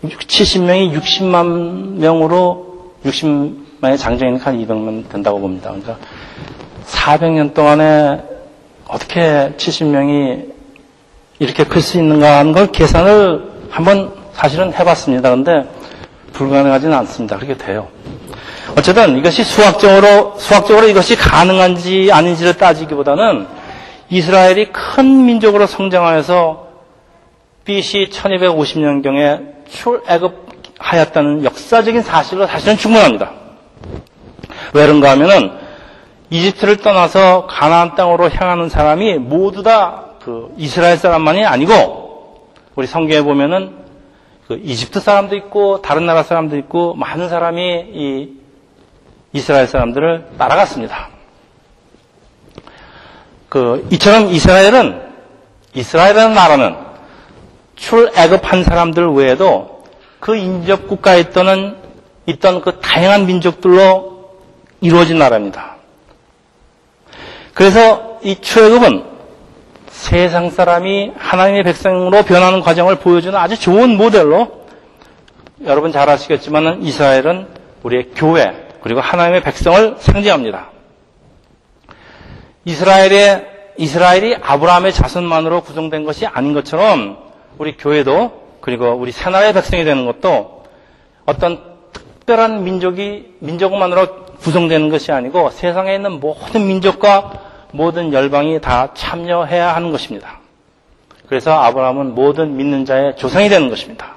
70명이 0.03 0.93
60만 0.99 1.97
명으로 1.97 2.93
60만의 3.05 3.97
장정인이 3.97 4.39
한 4.39 4.57
200명 4.57 5.09
된다고 5.09 5.39
봅니다. 5.39 5.69
그러니까 5.69 5.97
400년 6.85 7.53
동안에 7.53 8.23
어떻게 8.87 9.53
70명이 9.57 10.51
이렇게 11.41 11.63
클 11.63 11.81
수 11.81 11.97
있는가 11.97 12.37
하는 12.37 12.51
걸 12.51 12.67
계산을 12.67 13.49
한번 13.71 14.13
사실은 14.33 14.71
해봤습니다. 14.73 15.27
그런데 15.27 15.67
불가능하지는 16.33 16.95
않습니다. 16.99 17.35
그렇게 17.37 17.57
돼요. 17.57 17.87
어쨌든 18.77 19.17
이것이 19.17 19.43
수학적으로, 19.43 20.35
수학적으로 20.37 20.87
이것이 20.87 21.15
가능한지 21.15 22.11
아닌지를 22.13 22.57
따지기보다는 22.57 23.47
이스라엘이 24.11 24.67
큰 24.71 25.25
민족으로 25.25 25.65
성장하여서 25.65 26.67
BC 27.65 28.09
1250년경에 28.11 29.65
출애굽하였다는 29.67 31.43
역사적인 31.43 32.03
사실로 32.03 32.45
사실은 32.45 32.77
충분합니다. 32.77 33.31
왜 34.73 34.85
그런가 34.85 35.09
하면은 35.09 35.53
이집트를 36.29 36.77
떠나서 36.77 37.47
가나안 37.47 37.95
땅으로 37.95 38.29
향하는 38.29 38.69
사람이 38.69 39.15
모두 39.15 39.63
다 39.63 40.10
그 40.23 40.53
이스라엘 40.57 40.97
사람만이 40.97 41.45
아니고 41.45 42.51
우리 42.75 42.87
성경에 42.87 43.21
보면은 43.21 43.75
그 44.47 44.59
이집트 44.63 44.99
사람도 44.99 45.35
있고 45.35 45.81
다른 45.81 46.05
나라 46.05 46.23
사람도 46.23 46.57
있고 46.57 46.93
많은 46.95 47.29
사람이 47.29 47.85
이 47.93 48.37
이스라엘 49.33 49.67
사람들을 49.67 50.31
따라갔습니다. 50.37 51.09
그 53.49 53.87
이처럼 53.91 54.27
이스라엘은 54.27 55.01
이스라엘이라는 55.73 56.33
나라는 56.33 56.75
출애굽한 57.75 58.63
사람들 58.63 59.11
외에도 59.13 59.83
그 60.19 60.35
인접 60.35 60.87
국가에 60.87 61.21
있던 61.21 61.81
있던 62.27 62.61
그 62.61 62.79
다양한 62.79 63.25
민족들로 63.25 64.35
이루어진 64.81 65.17
나라입니다. 65.17 65.77
그래서 67.53 68.19
이 68.23 68.35
출애굽은 68.35 69.10
세상 70.01 70.49
사람이 70.49 71.11
하나님의 71.15 71.61
백성으로 71.61 72.23
변하는 72.23 72.61
과정을 72.61 72.95
보여주는 72.95 73.37
아주 73.37 73.57
좋은 73.57 73.97
모델로 73.97 74.65
여러분 75.63 75.91
잘 75.91 76.09
아시겠지만 76.09 76.81
이스라엘은 76.81 77.47
우리의 77.83 78.09
교회 78.15 78.67
그리고 78.81 78.99
하나님의 78.99 79.43
백성을 79.43 79.97
상징합니다. 79.99 80.71
이스라엘의 82.65 83.47
이스라엘이 83.77 84.37
아브라함의 84.41 84.91
자손만으로 84.91 85.61
구성된 85.61 86.03
것이 86.03 86.25
아닌 86.25 86.53
것처럼 86.55 87.19
우리 87.59 87.77
교회도 87.77 88.57
그리고 88.59 88.95
우리 88.95 89.11
새나라의 89.11 89.53
백성이 89.53 89.83
되는 89.83 90.07
것도 90.07 90.63
어떤 91.27 91.61
특별한 91.93 92.63
민족이 92.63 93.35
민족만으로 93.37 94.25
구성되는 94.39 94.89
것이 94.89 95.11
아니고 95.11 95.51
세상에 95.51 95.93
있는 95.93 96.19
모든 96.19 96.65
민족과 96.65 97.50
모든 97.71 98.13
열방이 98.13 98.61
다 98.61 98.89
참여해야 98.93 99.75
하는 99.75 99.91
것입니다. 99.91 100.39
그래서 101.27 101.53
아브라함은 101.53 102.13
모든 102.13 102.57
믿는 102.57 102.85
자의 102.85 103.15
조상이 103.15 103.49
되는 103.49 103.69
것입니다. 103.69 104.15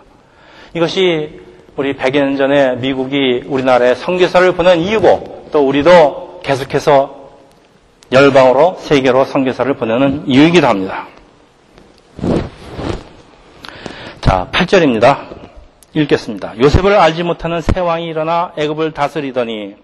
이것이 0.74 1.40
우리 1.76 1.94
100여 1.94 2.18
년 2.18 2.36
전에 2.36 2.76
미국이 2.76 3.44
우리나라에 3.46 3.94
선교사를 3.94 4.52
보낸 4.52 4.80
이유고 4.80 5.50
또 5.52 5.66
우리도 5.66 6.40
계속해서 6.42 7.30
열방으로 8.12 8.76
세계로 8.78 9.24
선교사를 9.24 9.72
보내는 9.74 10.24
이유이기도 10.26 10.66
합니다. 10.66 11.06
자, 14.20 14.48
8절입니다. 14.52 15.18
읽겠습니다. 15.94 16.58
요셉을 16.58 16.96
알지 16.96 17.22
못하는 17.22 17.60
새 17.60 17.78
왕이 17.78 18.06
일어나 18.06 18.52
애굽을 18.56 18.92
다스리더니 18.92 19.76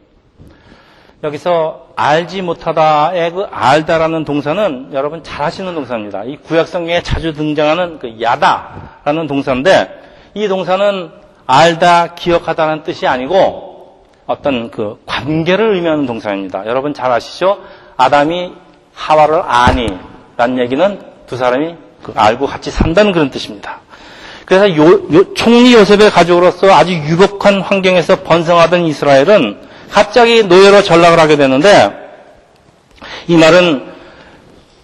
여기서 1.22 1.88
알지 1.96 2.40
못하다의 2.40 3.32
그 3.32 3.46
알다라는 3.50 4.24
동사는 4.24 4.90
여러분 4.92 5.22
잘 5.22 5.44
아시는 5.44 5.74
동사입니다. 5.74 6.24
이 6.24 6.36
구약성경에 6.38 7.02
자주 7.02 7.34
등장하는 7.34 7.98
그 7.98 8.16
야다라는 8.20 9.26
동사인데 9.26 10.00
이 10.32 10.48
동사는 10.48 11.10
알다, 11.46 12.14
기억하다는 12.14 12.84
뜻이 12.84 13.06
아니고 13.06 14.04
어떤 14.26 14.70
그 14.70 15.02
관계를 15.04 15.74
의미하는 15.74 16.06
동사입니다. 16.06 16.64
여러분 16.66 16.94
잘 16.94 17.10
아시죠? 17.12 17.58
아담이 17.96 18.52
하와를 18.94 19.42
아니 19.46 19.88
라는 20.36 20.58
얘기는 20.58 21.00
두 21.26 21.36
사람이 21.36 21.74
그 22.02 22.14
알고 22.16 22.46
같이 22.46 22.70
산다는 22.70 23.12
그런 23.12 23.30
뜻입니다. 23.30 23.80
그래서 24.46 24.74
요, 24.76 24.84
요, 25.12 25.34
총리 25.34 25.74
요셉의 25.74 26.10
가족으로서 26.10 26.72
아주 26.72 26.92
유복한 26.92 27.60
환경에서 27.60 28.22
번성하던 28.22 28.86
이스라엘은 28.86 29.69
갑자기 29.90 30.44
노예로 30.44 30.82
전락을 30.82 31.18
하게 31.18 31.36
되는데 31.36 31.92
이 33.26 33.36
말은 33.36 33.90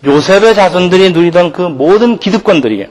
요셉의 0.05 0.55
자손들이 0.55 1.13
누리던 1.13 1.53
그 1.53 1.63
모든 1.63 2.19
기득권들이 2.19 2.87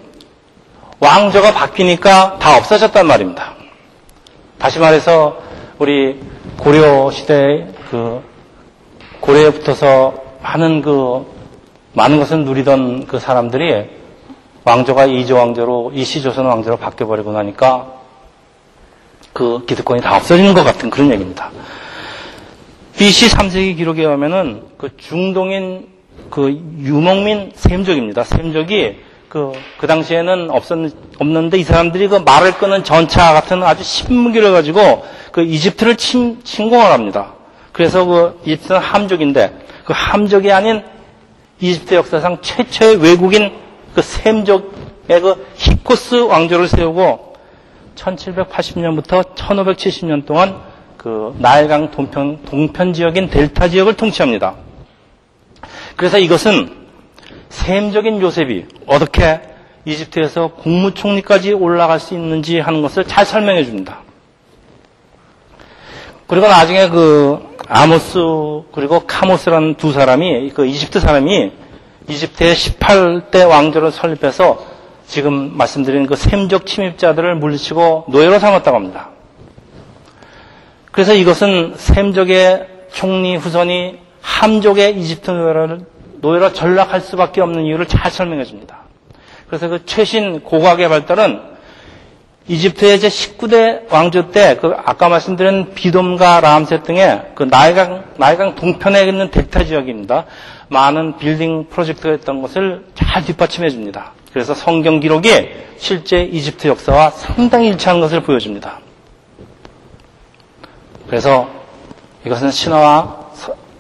왕조가 1.00 1.54
바뀌니까 1.54 2.40
다 2.40 2.58
없어졌단 2.58 3.06
말입니다. 3.06 3.54
다시 4.58 4.80
말해서 4.80 5.38
우리 5.78 6.20
고려 6.58 7.12
시대 7.12 7.68
그 7.92 8.22
고려에 9.20 9.52
붙어서 9.52 10.14
많은 10.42 10.82
그 10.82 11.26
많은 11.94 12.20
것을 12.20 12.46
누리던 12.46 13.08
그 13.08 13.20
사람들이 13.20 13.90
왕조가 14.64 15.06
이조 15.06 15.36
왕조로 15.36 15.92
이시조선 15.94 16.46
왕조로 16.46 16.78
바뀌어 16.78 17.08
버리고 17.08 17.32
나니까 17.32 17.88
그 19.34 19.66
기득권이 19.66 20.02
다 20.02 20.16
없어지는 20.16 20.54
것 20.54 20.64
같은 20.64 20.90
그런 20.90 21.12
얘기입니다. 21.12 21.52
BC 22.98 23.28
3세기 23.28 23.76
기록에 23.78 24.04
의하면은 24.04 24.64
그 24.78 24.96
중동인 24.98 25.88
그 26.30 26.50
유목민 26.80 27.52
셈족입니다. 27.54 28.24
셈족이 28.24 28.96
그, 29.28 29.52
그 29.78 29.86
당시에는 29.86 30.50
없었, 30.50 30.78
없는데 31.20 31.58
이 31.58 31.64
사람들이 31.64 32.08
그 32.08 32.16
말을 32.16 32.54
끄는 32.54 32.86
전차 32.86 33.34
같은 33.34 33.64
아주 33.64 33.84
신무기를 33.84 34.54
가지고 34.54 35.04
그 35.34 35.44
이집트를 35.44 35.98
침, 35.98 36.42
침공을 36.44 36.86
합니다. 36.86 37.34
그래서 37.74 38.06
그 38.06 38.40
이집트는 38.46 38.80
함족인데 38.80 39.66
그 39.84 39.92
함족이 39.94 40.52
아닌 40.54 40.84
이집트 41.60 41.96
역사상 41.96 42.38
최초의 42.42 43.02
외국인 43.02 43.52
그 43.94 44.02
셈족의 44.02 45.22
그 45.22 45.48
히코스 45.56 46.16
왕조를 46.16 46.70
세우고 46.70 47.34
1780년부터 47.96 49.36
1570년 49.36 50.26
동안 50.26 50.62
그 51.06 51.36
나일강 51.38 51.92
동편, 51.92 52.46
동편 52.46 52.94
지역인 52.94 53.30
델타 53.30 53.68
지역을 53.68 53.94
통치합니다. 53.94 54.56
그래서 55.96 56.18
이것은 56.18 56.88
셈적인 57.50 58.20
요셉이 58.22 58.66
어떻게 58.88 59.40
이집트에서 59.86 60.54
국무총리까지 60.56 61.54
올라갈 61.54 62.00
수 62.00 62.16
있는지 62.16 62.60
하는 62.60 62.82
것을 62.82 63.04
잘 63.04 63.24
설명해 63.24 63.66
줍니다. 63.66 64.00
그리고 66.26 66.48
나중에 66.48 66.90
그 66.90 67.56
아모스 67.68 68.18
그리고 68.72 69.02
카모스라는 69.06 69.76
두 69.76 69.94
사람이 69.94 70.54
그 70.56 70.66
이집트 70.66 71.00
사람이 71.00 71.52
이집트의 72.10 72.56
18대 72.56 73.48
왕조를 73.48 73.92
설립해서 73.92 74.58
지금 75.06 75.56
말씀드린 75.56 76.08
그 76.08 76.16
셈적 76.16 76.66
침입자들을 76.66 77.36
물리치고 77.36 78.06
노예로 78.08 78.40
삼았다고 78.40 78.76
합니다. 78.76 79.10
그래서 80.96 81.14
이것은 81.14 81.74
셈족의 81.76 82.68
총리 82.94 83.36
후손이 83.36 83.98
함족의 84.22 84.98
이집트 84.98 85.30
노예를, 85.30 85.82
노예로 86.22 86.54
전락할 86.54 87.02
수밖에 87.02 87.42
없는 87.42 87.66
이유를 87.66 87.86
잘 87.86 88.10
설명해 88.10 88.46
줍니다. 88.46 88.84
그래서 89.48 89.68
그 89.68 89.86
최신 89.86 90.40
고고학의 90.40 90.88
발달은 90.88 91.42
이집트의 92.48 93.02
제 93.02 93.10
19대 93.10 93.92
왕조 93.92 94.32
때, 94.32 94.56
그 94.56 94.74
아까 94.86 95.10
말씀드린 95.10 95.74
비돔과 95.74 96.40
람셋 96.40 96.84
등의 96.86 97.24
그 97.36 97.44
나일강, 97.44 98.14
나일강 98.16 98.56
동편에 98.56 99.04
있는 99.04 99.32
델타 99.32 99.66
지역입니다. 99.66 100.24
많은 100.70 101.18
빌딩 101.18 101.68
프로젝트가 101.68 102.14
있던 102.14 102.42
것을 102.42 102.86
잘 102.96 103.26
뒷받침해 103.26 103.70
줍니다. 103.70 104.14
그래서 104.32 104.54
성경 104.54 105.02
기록이 105.02 105.50
실제 105.78 106.24
이집트 106.24 106.70
역사와 106.70 107.10
상당히 107.10 107.68
일치하는 107.68 108.00
것을 108.00 108.22
보여줍니다. 108.22 108.85
그래서 111.08 111.48
이것은 112.26 112.52
신화와 112.52 113.26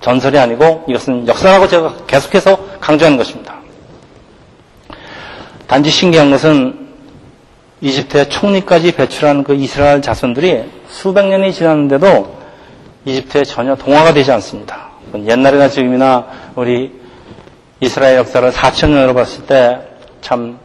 전설이 0.02 0.38
아니고 0.38 0.86
이것은 0.88 1.28
역사라고 1.28 1.68
제가 1.68 1.94
계속해서 2.08 2.58
강조하는 2.80 3.18
것입니다. 3.18 3.56
단지 5.68 5.90
신기한 5.90 6.30
것은 6.30 6.88
이집트의 7.82 8.30
총리까지 8.30 8.94
배출한 8.94 9.44
그 9.44 9.56
이스라엘 9.56 10.02
자손들이 10.02 10.64
수백 10.88 11.26
년이 11.28 11.54
지났는데도 11.54 12.36
이집트에 13.06 13.44
전혀 13.44 13.76
동화가 13.76 14.14
되지 14.14 14.32
않습니다. 14.34 14.92
옛날이나 15.14 15.68
지금이나 15.70 16.28
우리 16.56 16.94
이스라엘 17.80 18.18
역사를 18.18 18.50
4천 18.52 18.90
년으로 18.90 19.14
봤을 19.14 19.46
때 19.46 19.96
참 20.26 20.58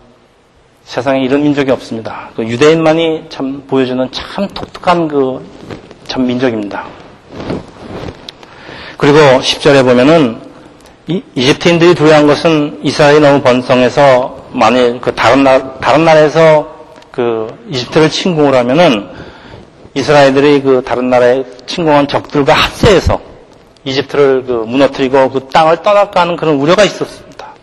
세상에 0.85 1.23
이런 1.23 1.43
민족이 1.43 1.71
없습니다. 1.71 2.31
그 2.35 2.43
유대인만이 2.43 3.27
참 3.29 3.65
보여주는 3.67 4.11
참 4.11 4.49
독특한 4.49 5.07
그 5.07 5.47
참 6.11 6.27
민족입니다. 6.27 6.87
그리고 8.99 9.17
10절에 9.19 9.85
보면은 9.85 10.41
이, 11.07 11.23
이집트인들이 11.37 11.95
두려워한 11.95 12.27
것은 12.27 12.81
이스라엘이 12.83 13.21
너무 13.21 13.41
번성해서 13.43 14.49
만일 14.53 15.01
그 15.01 15.15
다른 15.15 15.45
나 15.45 15.75
다른 15.79 16.05
나라에서 16.05 16.69
그 17.13 17.47
이집트를 17.71 18.11
침공을 18.11 18.57
하면은 18.57 19.09
이스라엘들이 19.95 20.63
그 20.63 20.83
다른 20.85 21.11
나라에 21.11 21.45
침공한 21.67 22.09
적들과 22.09 22.55
합세해서 22.55 23.21
이집트를 23.85 24.45
그 24.47 24.53
무너뜨리고 24.67 25.31
그 25.31 25.49
땅을 25.53 25.83
떠날까 25.83 26.23
하는 26.23 26.35
그런 26.35 26.57
우려가 26.57 26.83
있었습니다. 26.83 27.55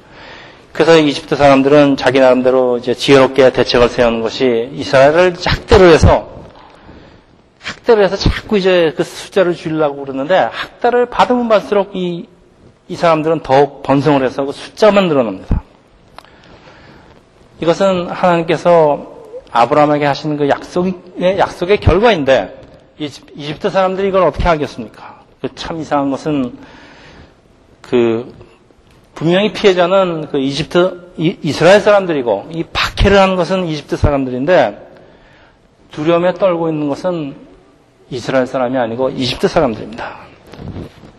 그래서 0.72 0.98
이집트 0.98 1.36
사람들은 1.36 1.98
자기 1.98 2.22
나름대로 2.22 2.78
이제 2.78 2.94
지혜롭게 2.94 3.52
대책을 3.52 3.90
세우는 3.90 4.22
것이 4.22 4.70
이스라엘을 4.74 5.36
학대를 5.46 5.92
해서 5.92 6.37
학대를 7.68 8.04
해서 8.04 8.16
자꾸 8.16 8.58
이제 8.58 8.94
그 8.96 9.04
숫자를 9.04 9.54
줄이려고 9.56 10.02
그러는데 10.02 10.36
학대를 10.38 11.08
받으면 11.08 11.50
받을수록 11.50 11.96
이, 11.96 12.28
이 12.88 12.96
사람들은 12.96 13.42
더욱 13.42 13.84
번성을 13.84 14.24
해서 14.24 14.46
그 14.46 14.54
숫자만 14.54 15.10
늘어납니다. 15.10 15.64
이것은 17.62 18.08
하나님께서 18.10 19.16
아브라함에게 19.52 20.06
하신 20.06 20.38
그 20.38 20.48
약속의, 20.48 21.40
약속의 21.40 21.80
결과인데 21.80 22.62
이집트 23.00 23.70
사람들이 23.70 24.08
이걸 24.08 24.24
어떻게 24.24 24.46
하겠습니까? 24.46 25.22
그참 25.42 25.80
이상한 25.80 26.10
것은 26.10 26.58
그 27.82 28.34
분명히 29.14 29.52
피해자는 29.52 30.28
그 30.28 30.40
이집트 30.40 31.12
이, 31.18 31.52
스라엘 31.52 31.82
사람들이고 31.82 32.50
이 32.52 32.64
박해를 32.72 33.20
하는 33.20 33.36
것은 33.36 33.66
이집트 33.66 33.98
사람들인데 33.98 34.88
두려움에 35.92 36.34
떨고 36.36 36.70
있는 36.70 36.90
것은 36.90 37.47
이스라엘 38.10 38.48
사람이 38.48 38.78
아니고 38.78 39.10
이집트 39.10 39.48
사람들입니다. 39.48 40.18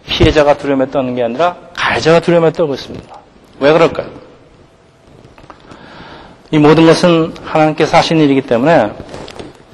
피해자가 0.07 0.57
두려움에 0.57 0.91
떠는 0.91 1.15
게 1.15 1.23
아니라 1.23 1.57
가해자가 1.75 2.21
두려움에 2.21 2.53
떨고 2.53 2.75
있습니다. 2.75 3.19
왜 3.61 3.73
그럴까요? 3.73 4.09
이 6.51 6.59
모든 6.59 6.87
것은 6.87 7.35
하나님께서 7.45 7.99
하신 7.99 8.19
일이기 8.19 8.43
때문에 8.43 8.93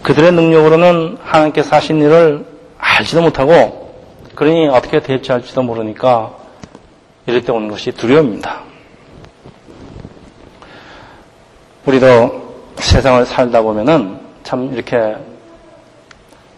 그들의 0.02 0.32
능력으로는 0.32 1.18
하나님께서 1.22 1.76
하신 1.76 2.00
일을 2.02 2.46
알지도 2.78 3.22
못하고 3.22 3.94
그러니 4.34 4.68
어떻게 4.68 5.00
대처할지도 5.00 5.62
모르니까 5.62 6.34
이럴 7.26 7.42
때 7.42 7.52
오는 7.52 7.68
것이 7.68 7.92
두려움입니다. 7.92 8.62
우리도 11.86 12.54
세상을 12.76 13.24
살다 13.24 13.62
보면은 13.62 14.18
참 14.42 14.72
이렇게 14.74 15.16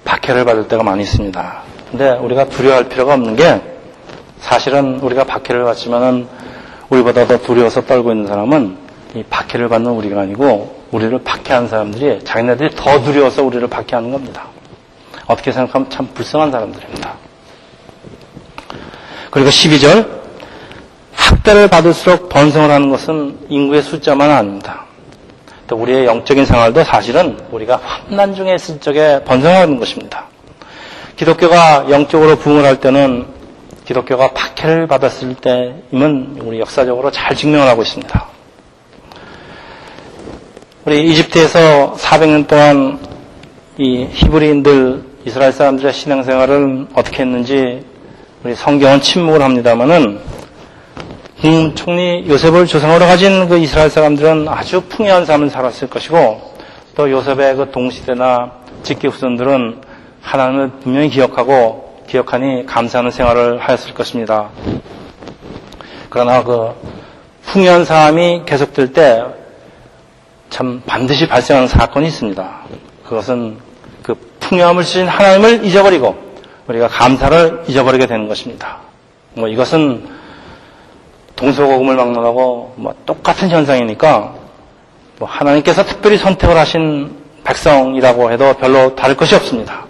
박해를 0.06 0.46
받을 0.46 0.66
때가 0.68 0.82
많이 0.82 1.02
있습니다. 1.02 1.62
근데 1.90 2.12
우리가 2.12 2.48
두려워할 2.48 2.88
필요가 2.88 3.14
없는 3.14 3.36
게 3.36 3.60
사실은 4.40 5.00
우리가 5.00 5.24
박해를 5.24 5.64
받지만은 5.64 6.26
우리보다 6.88 7.26
더 7.26 7.38
두려워서 7.38 7.84
떨고 7.84 8.12
있는 8.12 8.26
사람은 8.26 8.78
이 9.14 9.22
박해를 9.24 9.68
받는 9.68 9.90
우리가 9.90 10.22
아니고 10.22 10.84
우리를 10.92 11.18
박해한 11.22 11.68
사람들이 11.68 12.24
자기네들이 12.24 12.70
더 12.76 13.02
두려워서 13.02 13.42
우리를 13.42 13.66
박해하는 13.68 14.12
겁니다. 14.12 14.46
어떻게 15.26 15.52
생각하면 15.52 15.90
참 15.90 16.08
불쌍한 16.14 16.50
사람들입니다. 16.52 17.14
그리고 19.30 19.50
12절 19.50 20.08
학대를 21.12 21.68
받을수록 21.68 22.28
번성을 22.28 22.70
하는 22.70 22.88
것은 22.88 23.46
인구의 23.48 23.82
숫자만 23.82 24.30
아닙니다. 24.30 24.85
또 25.66 25.76
우리의 25.76 26.06
영적인 26.06 26.44
생활도 26.44 26.84
사실은 26.84 27.38
우리가 27.50 27.76
환난 27.76 28.34
중에 28.34 28.54
있을 28.54 28.78
적에 28.80 29.22
번성하는 29.24 29.78
것입니다. 29.78 30.26
기독교가 31.16 31.86
영적으로 31.90 32.36
부흥을 32.36 32.64
할 32.64 32.80
때는 32.80 33.26
기독교가 33.84 34.32
박해를 34.32 34.86
받았을 34.86 35.34
때임은 35.36 36.38
우리 36.42 36.60
역사적으로 36.60 37.10
잘 37.10 37.34
증명을 37.36 37.66
하고 37.68 37.82
있습니다. 37.82 38.26
우리 40.84 41.08
이집트에서 41.08 41.94
400년 41.94 42.46
동안 42.46 42.98
이 43.78 44.06
히브리인들 44.10 45.02
이스라엘 45.24 45.52
사람들의 45.52 45.92
신앙생활을 45.92 46.86
어떻게 46.94 47.22
했는지 47.22 47.84
우리 48.44 48.54
성경은 48.54 49.00
침묵을 49.00 49.42
합니다만은 49.42 50.20
음, 51.44 51.74
총리 51.74 52.24
요셉을 52.26 52.66
조상으로 52.66 53.06
가진 53.06 53.48
그 53.48 53.58
이스라엘 53.58 53.90
사람들은 53.90 54.48
아주 54.48 54.80
풍요한 54.82 55.24
삶을 55.26 55.50
살았을 55.50 55.88
것이고 55.88 56.54
또 56.94 57.10
요셉의 57.10 57.56
그 57.56 57.70
동시대나 57.70 58.52
직계 58.82 59.08
후손들은 59.08 59.82
하나님을 60.22 60.70
분명히 60.82 61.10
기억하고 61.10 62.02
기억하니 62.08 62.66
감사하는 62.66 63.10
생활을 63.10 63.58
하였을 63.58 63.94
것입니다. 63.94 64.48
그러나 66.08 66.42
그 66.42 66.72
풍요한 67.42 67.84
삶이 67.84 68.42
계속될 68.46 68.92
때 68.92 69.46
참 70.48 70.80
반드시 70.86 71.26
발생하는 71.26 71.68
사건이 71.68 72.06
있습니다. 72.06 72.60
그것은 73.04 73.58
그 74.02 74.14
풍요함을 74.40 74.84
주신 74.84 75.06
하나님을 75.06 75.64
잊어버리고 75.64 76.16
우리가 76.66 76.88
감사를 76.88 77.64
잊어버리게 77.68 78.06
되는 78.06 78.26
것입니다. 78.28 78.78
뭐 79.34 79.48
이것은 79.48 80.08
동서고금을 81.36 81.96
막론하고 81.96 82.74
뭐 82.76 82.94
똑같은 83.04 83.50
현상이니까 83.50 84.34
뭐 85.18 85.28
하나님께서 85.28 85.84
특별히 85.84 86.18
선택을 86.18 86.56
하신 86.56 87.16
백성이라고 87.44 88.32
해도 88.32 88.54
별로 88.54 88.94
다를 88.96 89.16
것이 89.16 89.34
없습니다. 89.34 89.86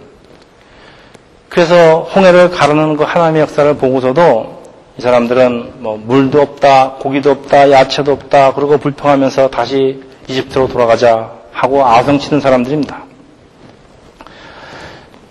그래서 1.48 2.00
홍해를 2.14 2.50
가르는 2.50 2.96
그 2.96 3.04
하나님의 3.04 3.42
역사를 3.42 3.74
보고서도 3.76 4.56
이 4.98 5.02
사람들은 5.02 5.74
뭐 5.78 5.96
물도 5.96 6.40
없다, 6.40 6.94
고기도 7.00 7.30
없다, 7.30 7.70
야채도 7.70 8.12
없다, 8.12 8.54
그러고 8.54 8.78
불평하면서 8.78 9.50
다시 9.50 10.02
이집트로 10.28 10.68
돌아가자 10.68 11.32
하고 11.52 11.84
아성치는 11.84 12.40
사람들입니다. 12.40 13.04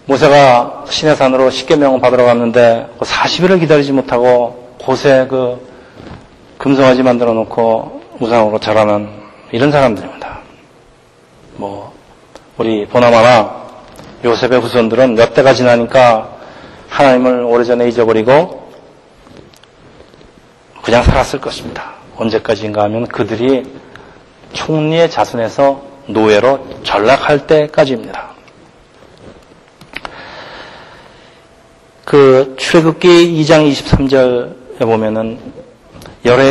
모세가 0.05 0.85
시내산으로 0.87 1.49
십계명을 1.49 1.99
받으러 1.99 2.25
갔는데 2.25 2.87
40일을 2.99 3.49
그 3.49 3.59
기다리지 3.59 3.91
못하고 3.91 4.75
곳에 4.79 5.25
그 5.29 5.74
금송아지 6.65 7.03
만들어 7.03 7.31
놓고 7.33 8.01
우상으로 8.19 8.59
자라는 8.59 9.07
이런 9.51 9.71
사람들입니다. 9.71 10.39
뭐 11.57 11.93
우리 12.57 12.87
보나마나 12.87 13.67
요셉의 14.23 14.61
후손들은 14.61 15.13
몇 15.13 15.35
대가 15.35 15.53
지나니까 15.53 16.27
하나님을 16.89 17.43
오래전에 17.43 17.87
잊어버리고 17.87 18.67
그냥 20.81 21.03
살았을 21.03 21.39
것입니다. 21.39 21.91
언제까지인가 22.15 22.81
하면 22.85 23.05
그들이 23.05 23.71
총리의 24.53 25.11
자손에서 25.11 25.83
노예로 26.07 26.65
전락할 26.81 27.45
때까지입니다. 27.45 28.31
그 32.05 32.55
출애굽기 32.57 33.39
2장 33.43 33.71
23절에 33.71 34.79
보면은 34.79 35.54
여러, 36.25 36.43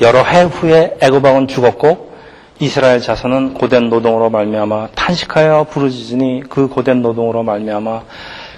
여러 0.00 0.22
해 0.22 0.42
후에 0.42 0.98
애굽왕은 1.00 1.48
죽었고 1.48 2.14
이스라엘 2.60 3.00
자손은 3.00 3.54
고된 3.54 3.90
노동으로 3.90 4.30
말미암아 4.30 4.88
탄식하여 4.94 5.64
부르짖으니 5.70 6.44
그 6.48 6.68
고된 6.68 7.02
노동으로 7.02 7.42
말미암아 7.42 8.02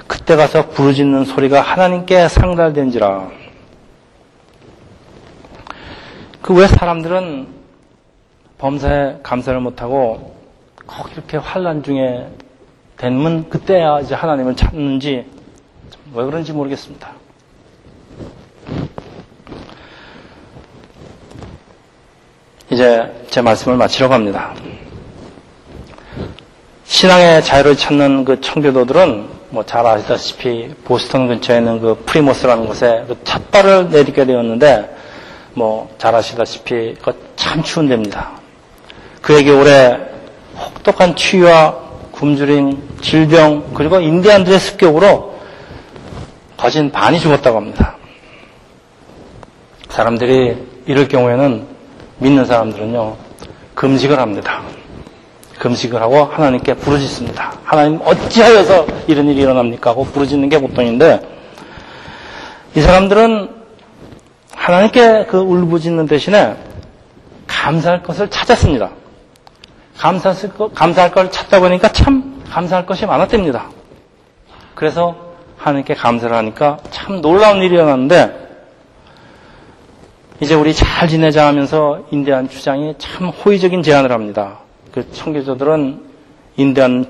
그때 0.07 0.37
가서 0.37 0.69
부르짖는 0.69 1.25
소리가 1.25 1.61
하나님께 1.61 2.29
상달된지라. 2.29 3.31
그 6.43 6.55
왜 6.55 6.67
사람들은 6.67 7.47
범사에 8.59 9.19
감사를 9.23 9.59
못하고 9.61 10.35
꼭 10.87 11.13
이렇게 11.13 11.37
환란 11.37 11.83
중에 11.83 12.27
되면 12.97 13.49
그때야 13.51 14.01
이제 14.01 14.15
하나님을 14.15 14.57
찾는지 14.57 15.27
왜 16.15 16.25
그런지 16.25 16.53
모르겠습니다. 16.53 17.11
이제 22.71 23.03
제 23.31 23.41
말씀을 23.41 23.77
마치려고 23.77 24.15
합니다. 24.15 24.55
신앙의 26.85 27.43
자유를 27.43 27.77
찾는 27.77 28.25
그 28.25 28.41
청교도들은 28.41 29.39
뭐 29.51 29.65
잘 29.65 29.87
아시다시피 29.87 30.75
보스턴 30.85 31.29
근처에 31.29 31.59
있는 31.59 31.81
그 31.81 32.03
플리머스라는 32.05 32.67
곳에 32.67 33.05
그첫 33.09 33.51
발을 33.51 33.89
내딛게 33.91 34.27
되었는데 34.27 34.95
뭐 35.55 35.89
잘 35.99 36.15
아시다시피 36.15 36.95
그참 37.03 37.63
추운 37.63 37.89
데입니다. 37.89 38.33
그에게 39.23 39.51
올해 39.51 39.99
혹독한 40.59 41.17
추위와 41.17 41.89
굶주림, 42.13 42.99
질병 43.01 43.73
그리고 43.75 44.01
인디안들의 44.01 44.59
습격으로 44.59 45.39
거진 46.57 46.91
반이 46.91 47.21
죽었다고 47.21 47.57
합니다. 47.57 47.97
사람들이 49.89 50.57
이럴 50.87 51.09
경우에는 51.09 51.78
믿는 52.19 52.45
사람들은요, 52.45 53.17
금식을 53.75 54.19
합니다. 54.19 54.63
금식을 55.59 56.01
하고 56.01 56.25
하나님께 56.25 56.75
부르짖습니다. 56.75 57.53
하나님 57.65 58.01
어찌하여서 58.05 58.87
이런 59.07 59.29
일이 59.29 59.43
일어납니까? 59.43 59.91
하고 59.91 60.05
부르짖는 60.05 60.49
게 60.49 60.61
보통인데 60.61 61.21
이 62.75 62.81
사람들은 62.81 63.51
하나님께 64.55 65.27
그 65.27 65.39
울부짖는 65.39 66.07
대신에 66.07 66.57
감사할 67.47 68.03
것을 68.03 68.29
찾았습니다. 68.31 68.91
감사할, 69.97 70.55
것, 70.57 70.75
감사할 70.75 71.11
걸 71.11 71.31
찾다 71.31 71.59
보니까 71.61 71.89
참 71.89 72.43
감사할 72.49 72.87
것이 72.87 73.05
많았답니다. 73.05 73.67
그래서 74.75 75.17
하나님께 75.57 75.95
감사를 75.95 76.35
하니까 76.37 76.79
참 76.91 77.21
놀라운 77.21 77.59
일이 77.59 77.75
일어났는데 77.75 78.48
이제 80.41 80.55
우리 80.55 80.73
잘 80.73 81.09
지내자 81.09 81.47
하면서 81.49 82.01
인디안 82.11 82.49
주장이 82.49 82.95
참 82.99 83.29
호의적인 83.29 83.83
제안을 83.83 84.13
합니다. 84.13 84.61
그 84.93 85.11
청교도들은 85.11 86.01
인디안, 86.57 87.07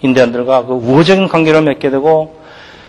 인디안들과 0.00 0.64
그 0.64 0.72
우호적인 0.72 1.28
관계를 1.28 1.62
맺게 1.62 1.90
되고 1.90 2.40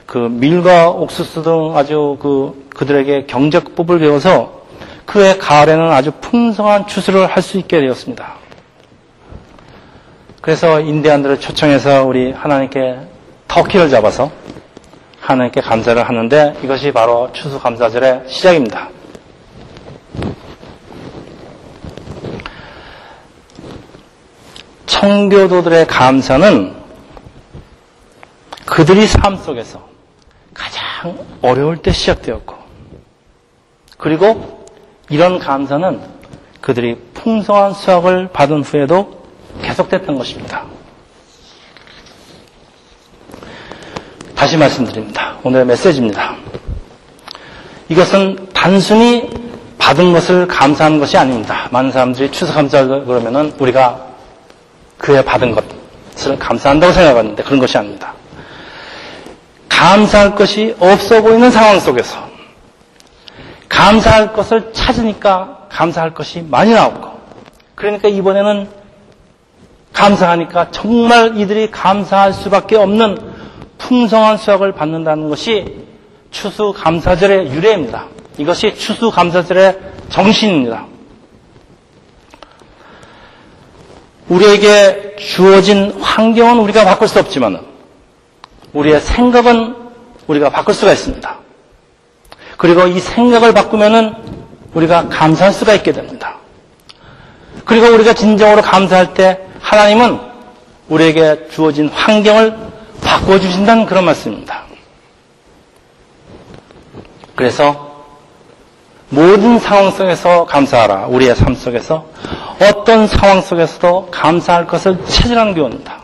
그 0.05 0.17
밀과 0.17 0.91
옥수수 0.91 1.43
등 1.43 1.75
아주 1.75 2.17
그 2.21 2.67
그들에게 2.75 3.25
경제법을 3.25 3.99
배워서 3.99 4.61
그해 5.05 5.37
가을에는 5.37 5.91
아주 5.91 6.11
풍성한 6.21 6.87
추수를 6.87 7.27
할 7.27 7.43
수 7.43 7.57
있게 7.57 7.79
되었습니다. 7.79 8.35
그래서 10.41 10.79
인디안들을 10.79 11.39
초청해서 11.39 12.05
우리 12.05 12.31
하나님께 12.31 12.97
터키를 13.47 13.89
잡아서 13.89 14.31
하나님께 15.19 15.61
감사를 15.61 16.01
하는데 16.01 16.55
이것이 16.63 16.91
바로 16.91 17.29
추수 17.33 17.59
감사절의 17.59 18.23
시작입니다. 18.27 18.89
청교도들의 25.05 25.85
감사는 25.85 26.73
그들이 28.65 29.05
삶 29.05 29.37
속에서 29.37 29.87
가장 30.51 31.23
어려울 31.43 31.77
때 31.77 31.91
시작되었고, 31.91 32.55
그리고 33.99 34.65
이런 35.09 35.37
감사는 35.37 36.01
그들이 36.59 36.97
풍성한 37.13 37.73
수확을 37.75 38.29
받은 38.33 38.63
후에도 38.63 39.23
계속됐던 39.61 40.17
것입니다. 40.17 40.65
다시 44.35 44.57
말씀드립니다. 44.57 45.37
오늘의 45.43 45.67
메시지입니다. 45.67 46.35
이것은 47.89 48.49
단순히 48.55 49.29
받은 49.77 50.13
것을 50.13 50.47
감사하는 50.47 50.99
것이 50.99 51.15
아닙니다. 51.15 51.67
많은 51.71 51.91
사람들이 51.91 52.31
추석 52.31 52.55
감사 52.55 52.83
그러면은 52.83 53.53
우리가 53.59 54.14
그에 55.05 55.23
받은 55.23 55.55
것을 56.15 56.39
감사한다고 56.39 56.91
생각하는데 56.91 57.43
그런 57.43 57.59
것이 57.59 57.77
아닙니다. 57.77 58.13
감사할 59.69 60.33
것이 60.33 60.75
없어 60.79 61.21
보이는 61.21 61.51
상황 61.51 61.79
속에서 61.79 62.27
감사할 63.69 64.33
것을 64.33 64.73
찾으니까 64.73 65.67
감사할 65.69 66.15
것이 66.15 66.41
많이 66.41 66.73
나오고 66.73 67.19
그러니까 67.75 68.07
이번에는 68.07 68.67
감사하니까 69.93 70.71
정말 70.71 71.37
이들이 71.37 71.69
감사할 71.69 72.33
수밖에 72.33 72.75
없는 72.75 73.19
풍성한 73.77 74.37
수확을 74.37 74.71
받는다는 74.71 75.29
것이 75.29 75.85
추수감사절의 76.31 77.51
유래입니다. 77.51 78.07
이것이 78.39 78.73
추수감사절의 78.75 79.79
정신입니다. 80.09 80.94
우리에게 84.29 85.15
주어진 85.17 85.91
환경은 86.01 86.59
우리가 86.59 86.83
바꿀 86.83 87.07
수 87.07 87.19
없지만 87.19 87.59
우리의 88.73 88.99
생각은 88.99 89.75
우리가 90.27 90.49
바꿀 90.49 90.73
수가 90.73 90.93
있습니다. 90.93 91.37
그리고 92.57 92.87
이 92.87 92.99
생각을 92.99 93.53
바꾸면은 93.53 94.13
우리가 94.73 95.09
감사할 95.09 95.53
수가 95.53 95.73
있게 95.75 95.91
됩니다. 95.91 96.37
그리고 97.65 97.87
우리가 97.87 98.13
진정으로 98.13 98.61
감사할 98.61 99.13
때 99.13 99.39
하나님은 99.59 100.19
우리에게 100.89 101.47
주어진 101.51 101.89
환경을 101.89 102.55
바꿔주신다는 103.01 103.85
그런 103.85 104.05
말씀입니다. 104.05 104.63
그래서 107.35 107.84
모든 109.09 109.59
상황 109.59 109.91
속에서 109.91 110.45
감사하라. 110.45 111.07
우리의 111.07 111.35
삶 111.35 111.55
속에서 111.55 112.07
어떤 112.61 113.07
상황 113.07 113.41
속에서도 113.41 114.09
감사할 114.11 114.67
것을 114.67 115.05
찾으라는 115.05 115.53
교훈입니다. 115.53 116.03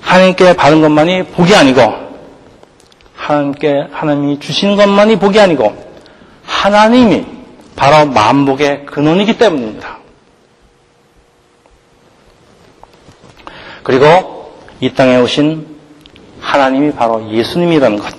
하나님께 0.00 0.56
받은 0.56 0.80
것만이 0.80 1.24
복이 1.24 1.54
아니고 1.54 1.82
하나님께 3.16 3.88
하나님이 3.92 4.40
주신 4.40 4.76
것만이 4.76 5.18
복이 5.18 5.38
아니고 5.38 5.76
하나님이 6.44 7.26
바로 7.74 8.06
만복의 8.06 8.86
근원이기 8.86 9.36
때문입니다. 9.36 9.98
그리고 13.82 14.54
이 14.80 14.92
땅에 14.94 15.16
오신 15.18 15.75
하나님이 16.46 16.92
바로 16.92 17.28
예수님이라는 17.28 17.98
것. 17.98 18.14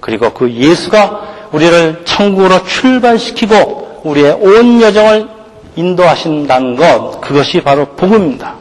그리고 0.00 0.30
그 0.32 0.50
예수가 0.50 1.48
우리를 1.52 2.02
천국으로 2.06 2.64
출발시키고 2.64 4.00
우리의 4.04 4.32
온 4.32 4.80
여정을 4.80 5.28
인도하신다는 5.76 6.76
것. 6.76 7.20
그것이 7.20 7.60
바로 7.60 7.84
복음입니다. 7.96 8.54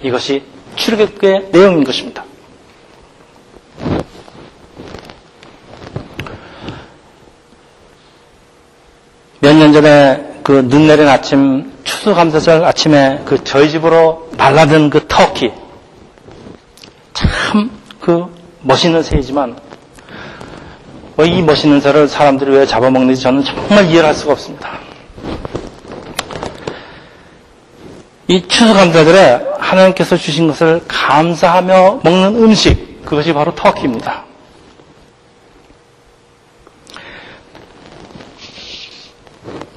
이것이 0.00 0.44
출애굽의 0.76 1.48
내용인 1.50 1.82
것입니다. 1.84 2.24
몇 9.40 9.54
년 9.56 9.72
전에 9.72 10.38
그 10.44 10.62
눈 10.68 10.86
내린 10.86 11.08
아침 11.08 11.72
추수감사절 11.84 12.64
아침에 12.64 13.22
그 13.24 13.42
저희 13.42 13.70
집으로 13.70 14.28
날라든 14.36 14.88
그 14.90 15.04
터키 15.08 15.50
참 17.12 17.70
그 18.00 18.26
멋있는 18.62 19.02
새이지만 19.02 19.56
이 21.24 21.42
멋있는 21.42 21.80
새를 21.80 22.08
사람들이 22.08 22.50
왜 22.50 22.66
잡아먹는지 22.66 23.20
저는 23.22 23.44
정말 23.44 23.86
이해를 23.86 24.08
할 24.08 24.14
수가 24.14 24.32
없습니다. 24.32 24.78
이 28.28 28.46
추수감사절에 28.48 29.46
하나님께서 29.58 30.16
주신 30.16 30.48
것을 30.48 30.82
감사하며 30.88 32.00
먹는 32.02 32.42
음식, 32.42 33.04
그것이 33.04 33.32
바로 33.32 33.54
터키입니다. 33.54 34.24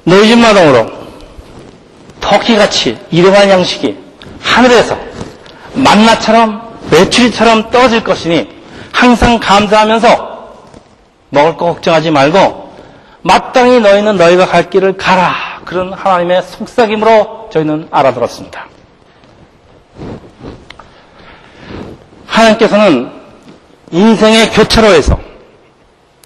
너희 0.04 0.28
집 0.28 0.38
마당으로 0.38 0.90
터키같이 2.20 2.98
이러한 3.10 3.50
양식이 3.50 3.96
하늘에서 4.40 4.98
만나처럼 5.74 6.62
메추리처럼 6.90 7.70
떨어질 7.70 8.02
것이니 8.02 8.55
항상 8.96 9.38
감사하면서 9.38 10.54
먹을 11.28 11.56
거 11.58 11.66
걱정하지 11.66 12.10
말고 12.10 12.74
마땅히 13.20 13.78
너희는 13.80 14.16
너희가 14.16 14.46
갈 14.46 14.70
길을 14.70 14.96
가라. 14.96 15.60
그런 15.66 15.92
하나님의 15.92 16.42
속삭임으로 16.42 17.50
저희는 17.52 17.88
알아들었습니다. 17.90 18.66
하나님께서는 22.26 23.10
인생의 23.90 24.50
교차로에서 24.52 25.18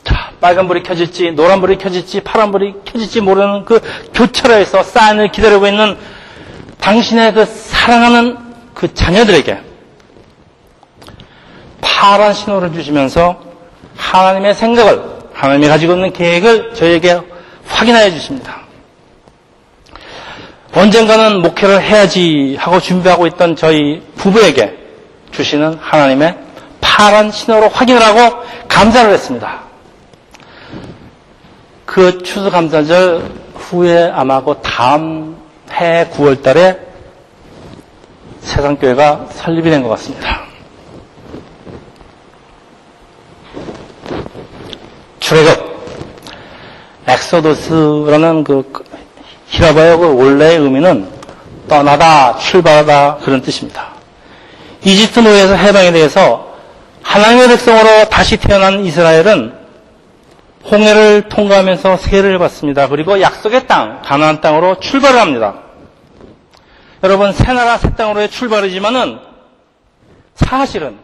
자, 0.05 0.31
빨간불이 0.41 0.85
켜질지 0.85 1.33
노란불이 1.33 1.79
켜질지 1.79 2.21
파란불이 2.21 2.75
켜질지 2.85 3.21
모르는 3.21 3.65
그 3.65 3.81
교차로에서 4.15 4.85
사인을 4.85 5.33
기다리고 5.33 5.67
있는 5.67 5.99
당신의 6.81 7.35
그 7.35 7.47
사랑하는 7.47 8.39
그 8.75 8.95
자녀들에게 8.95 9.70
파란 11.81 12.33
신호를 12.35 12.73
주시면서 12.73 13.41
하나님의 13.97 14.55
생각을 14.55 15.03
하나님이 15.33 15.69
가지고 15.69 15.95
있는 15.95 16.13
계획을 16.13 16.75
저에게 16.75 17.21
확인하여 17.67 18.11
주십니다. 18.11 18.61
언젠가는 20.75 21.41
목회를 21.43 21.83
해야지 21.83 22.57
하고 22.59 22.79
준비하고 22.81 23.27
있던 23.29 23.57
저희 23.57 24.03
부부에게 24.17 24.77
주시는 25.33 25.75
하나님의 25.81 26.39
파란 26.81 27.31
신호로 27.31 27.69
확인을 27.69 28.03
하고 28.03 28.43
감사를 28.69 29.11
했습니다. 29.13 29.61
그 31.87 32.23
추수감사절 32.23 33.25
후에 33.55 34.11
아마 34.15 34.43
그 34.43 34.55
다음 34.63 35.37
해 35.73 36.09
9월 36.13 36.43
달에 36.43 36.79
세상교회가 38.41 39.27
설립이 39.33 39.71
된 39.71 39.83
것 39.83 39.89
같습니다. 39.91 40.50
출애굽, 45.31 45.87
엑소도스라는 47.07 48.43
그 48.43 48.85
히라바의 49.47 49.97
그 49.99 50.17
원래의 50.17 50.59
의미는 50.59 51.09
떠나다, 51.69 52.37
출발하다 52.39 53.19
그런 53.19 53.41
뜻입니다. 53.41 53.91
이집트 54.85 55.21
노예에서 55.21 55.55
해방에 55.55 55.93
대해서 55.93 56.53
하나님의 57.05 57.47
백성으로 57.47 58.09
다시 58.09 58.39
태어난 58.39 58.85
이스라엘은 58.85 59.55
홍해를 60.69 61.29
통과하면서 61.29 61.99
세례를 61.99 62.41
받습니다. 62.41 62.89
그리고 62.89 63.21
약속의 63.21 63.69
땅, 63.69 64.03
가나안 64.03 64.41
땅으로 64.41 64.81
출발을 64.81 65.21
합니다. 65.21 65.61
여러분, 67.05 67.33
새 67.33 67.53
나라 67.53 67.79
새 67.79 67.95
땅으로의 67.95 68.31
출발이지만은 68.31 69.21
사실은 70.35 70.99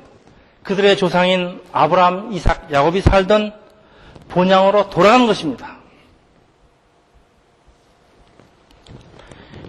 그들의 0.64 0.96
조상인 0.96 1.60
아브라함, 1.72 2.32
이삭, 2.32 2.72
야곱이 2.72 3.02
살던 3.02 3.65
본향으로 4.28 4.90
돌아가는 4.90 5.26
것입니다. 5.26 5.76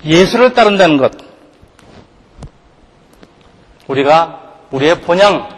예수를 0.03 0.53
따른다는 0.53 0.97
것. 0.97 1.11
우리가 3.87 4.41
우리의 4.71 5.01
본향, 5.01 5.49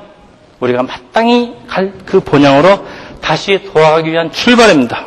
우리가 0.60 0.84
마땅히 0.84 1.56
갈 1.68 1.94
그 2.06 2.20
본향으로 2.20 2.86
다시 3.22 3.64
돌아가기 3.72 4.12
위한 4.12 4.32
출발입니다. 4.32 5.06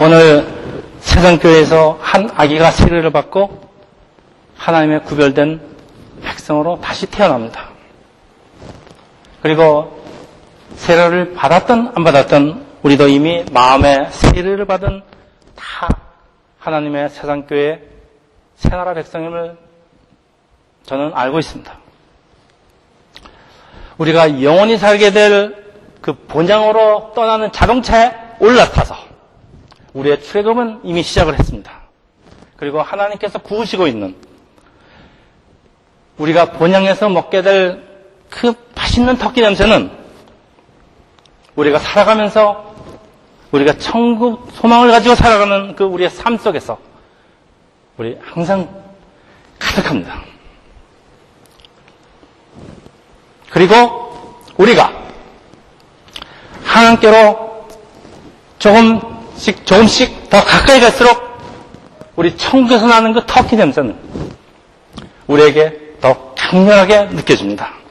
오늘 0.00 0.44
세상교회에서 1.00 1.98
한 2.00 2.28
아기가 2.34 2.72
세례를 2.72 3.10
받고 3.12 3.70
하나님의 4.56 5.04
구별된 5.04 5.60
백성으로 6.22 6.80
다시 6.80 7.06
태어납니다. 7.06 7.68
그리고 9.42 10.03
세례를 10.76 11.34
받았던 11.34 11.92
안 11.94 12.04
받았던 12.04 12.64
우리도 12.82 13.08
이미 13.08 13.44
마음의 13.52 14.08
세례를 14.10 14.64
받은 14.66 15.02
다 15.56 15.88
하나님의 16.58 17.08
세상 17.10 17.46
교회 17.46 17.82
새나라 18.56 18.94
백성임을 18.94 19.56
저는 20.84 21.12
알고 21.14 21.38
있습니다. 21.38 21.78
우리가 23.98 24.42
영원히 24.42 24.76
살게 24.76 25.10
될 25.12 25.64
그 26.04 26.12
본향으로 26.12 27.12
떠나는 27.14 27.50
자동차에 27.50 28.12
올라타서 28.38 28.94
우리의 29.94 30.22
출애굽은 30.22 30.80
이미 30.84 31.02
시작을 31.02 31.38
했습니다. 31.38 31.72
그리고 32.58 32.82
하나님께서 32.82 33.38
구우시고 33.38 33.86
있는 33.86 34.14
우리가 36.18 36.52
본향에서 36.52 37.08
먹게 37.08 37.40
될 37.40 37.94
그 38.28 38.52
맛있는 38.74 39.16
터키 39.16 39.40
냄새는 39.40 39.90
우리가 41.56 41.78
살아가면서 41.78 42.74
우리가 43.52 43.78
천국 43.78 44.50
소망을 44.54 44.90
가지고 44.90 45.14
살아가는 45.14 45.76
그 45.76 45.84
우리의 45.84 46.10
삶 46.10 46.36
속에서 46.36 46.78
우리 47.96 48.18
항상 48.20 48.68
가득합니다. 49.58 50.22
그리고 53.50 54.36
우리가 54.56 54.92
하나님께로 56.64 57.66
조금씩 58.58 59.64
조금씩 59.64 60.28
더 60.28 60.42
가까이 60.42 60.80
갈수록 60.80 61.22
우리 62.16 62.36
천국에서 62.36 62.86
나는 62.86 63.12
그 63.12 63.24
터키 63.26 63.54
냄새는 63.54 63.96
우리에게 65.28 65.94
더 66.00 66.34
강렬하게 66.34 67.04
느껴집니다. 67.06 67.83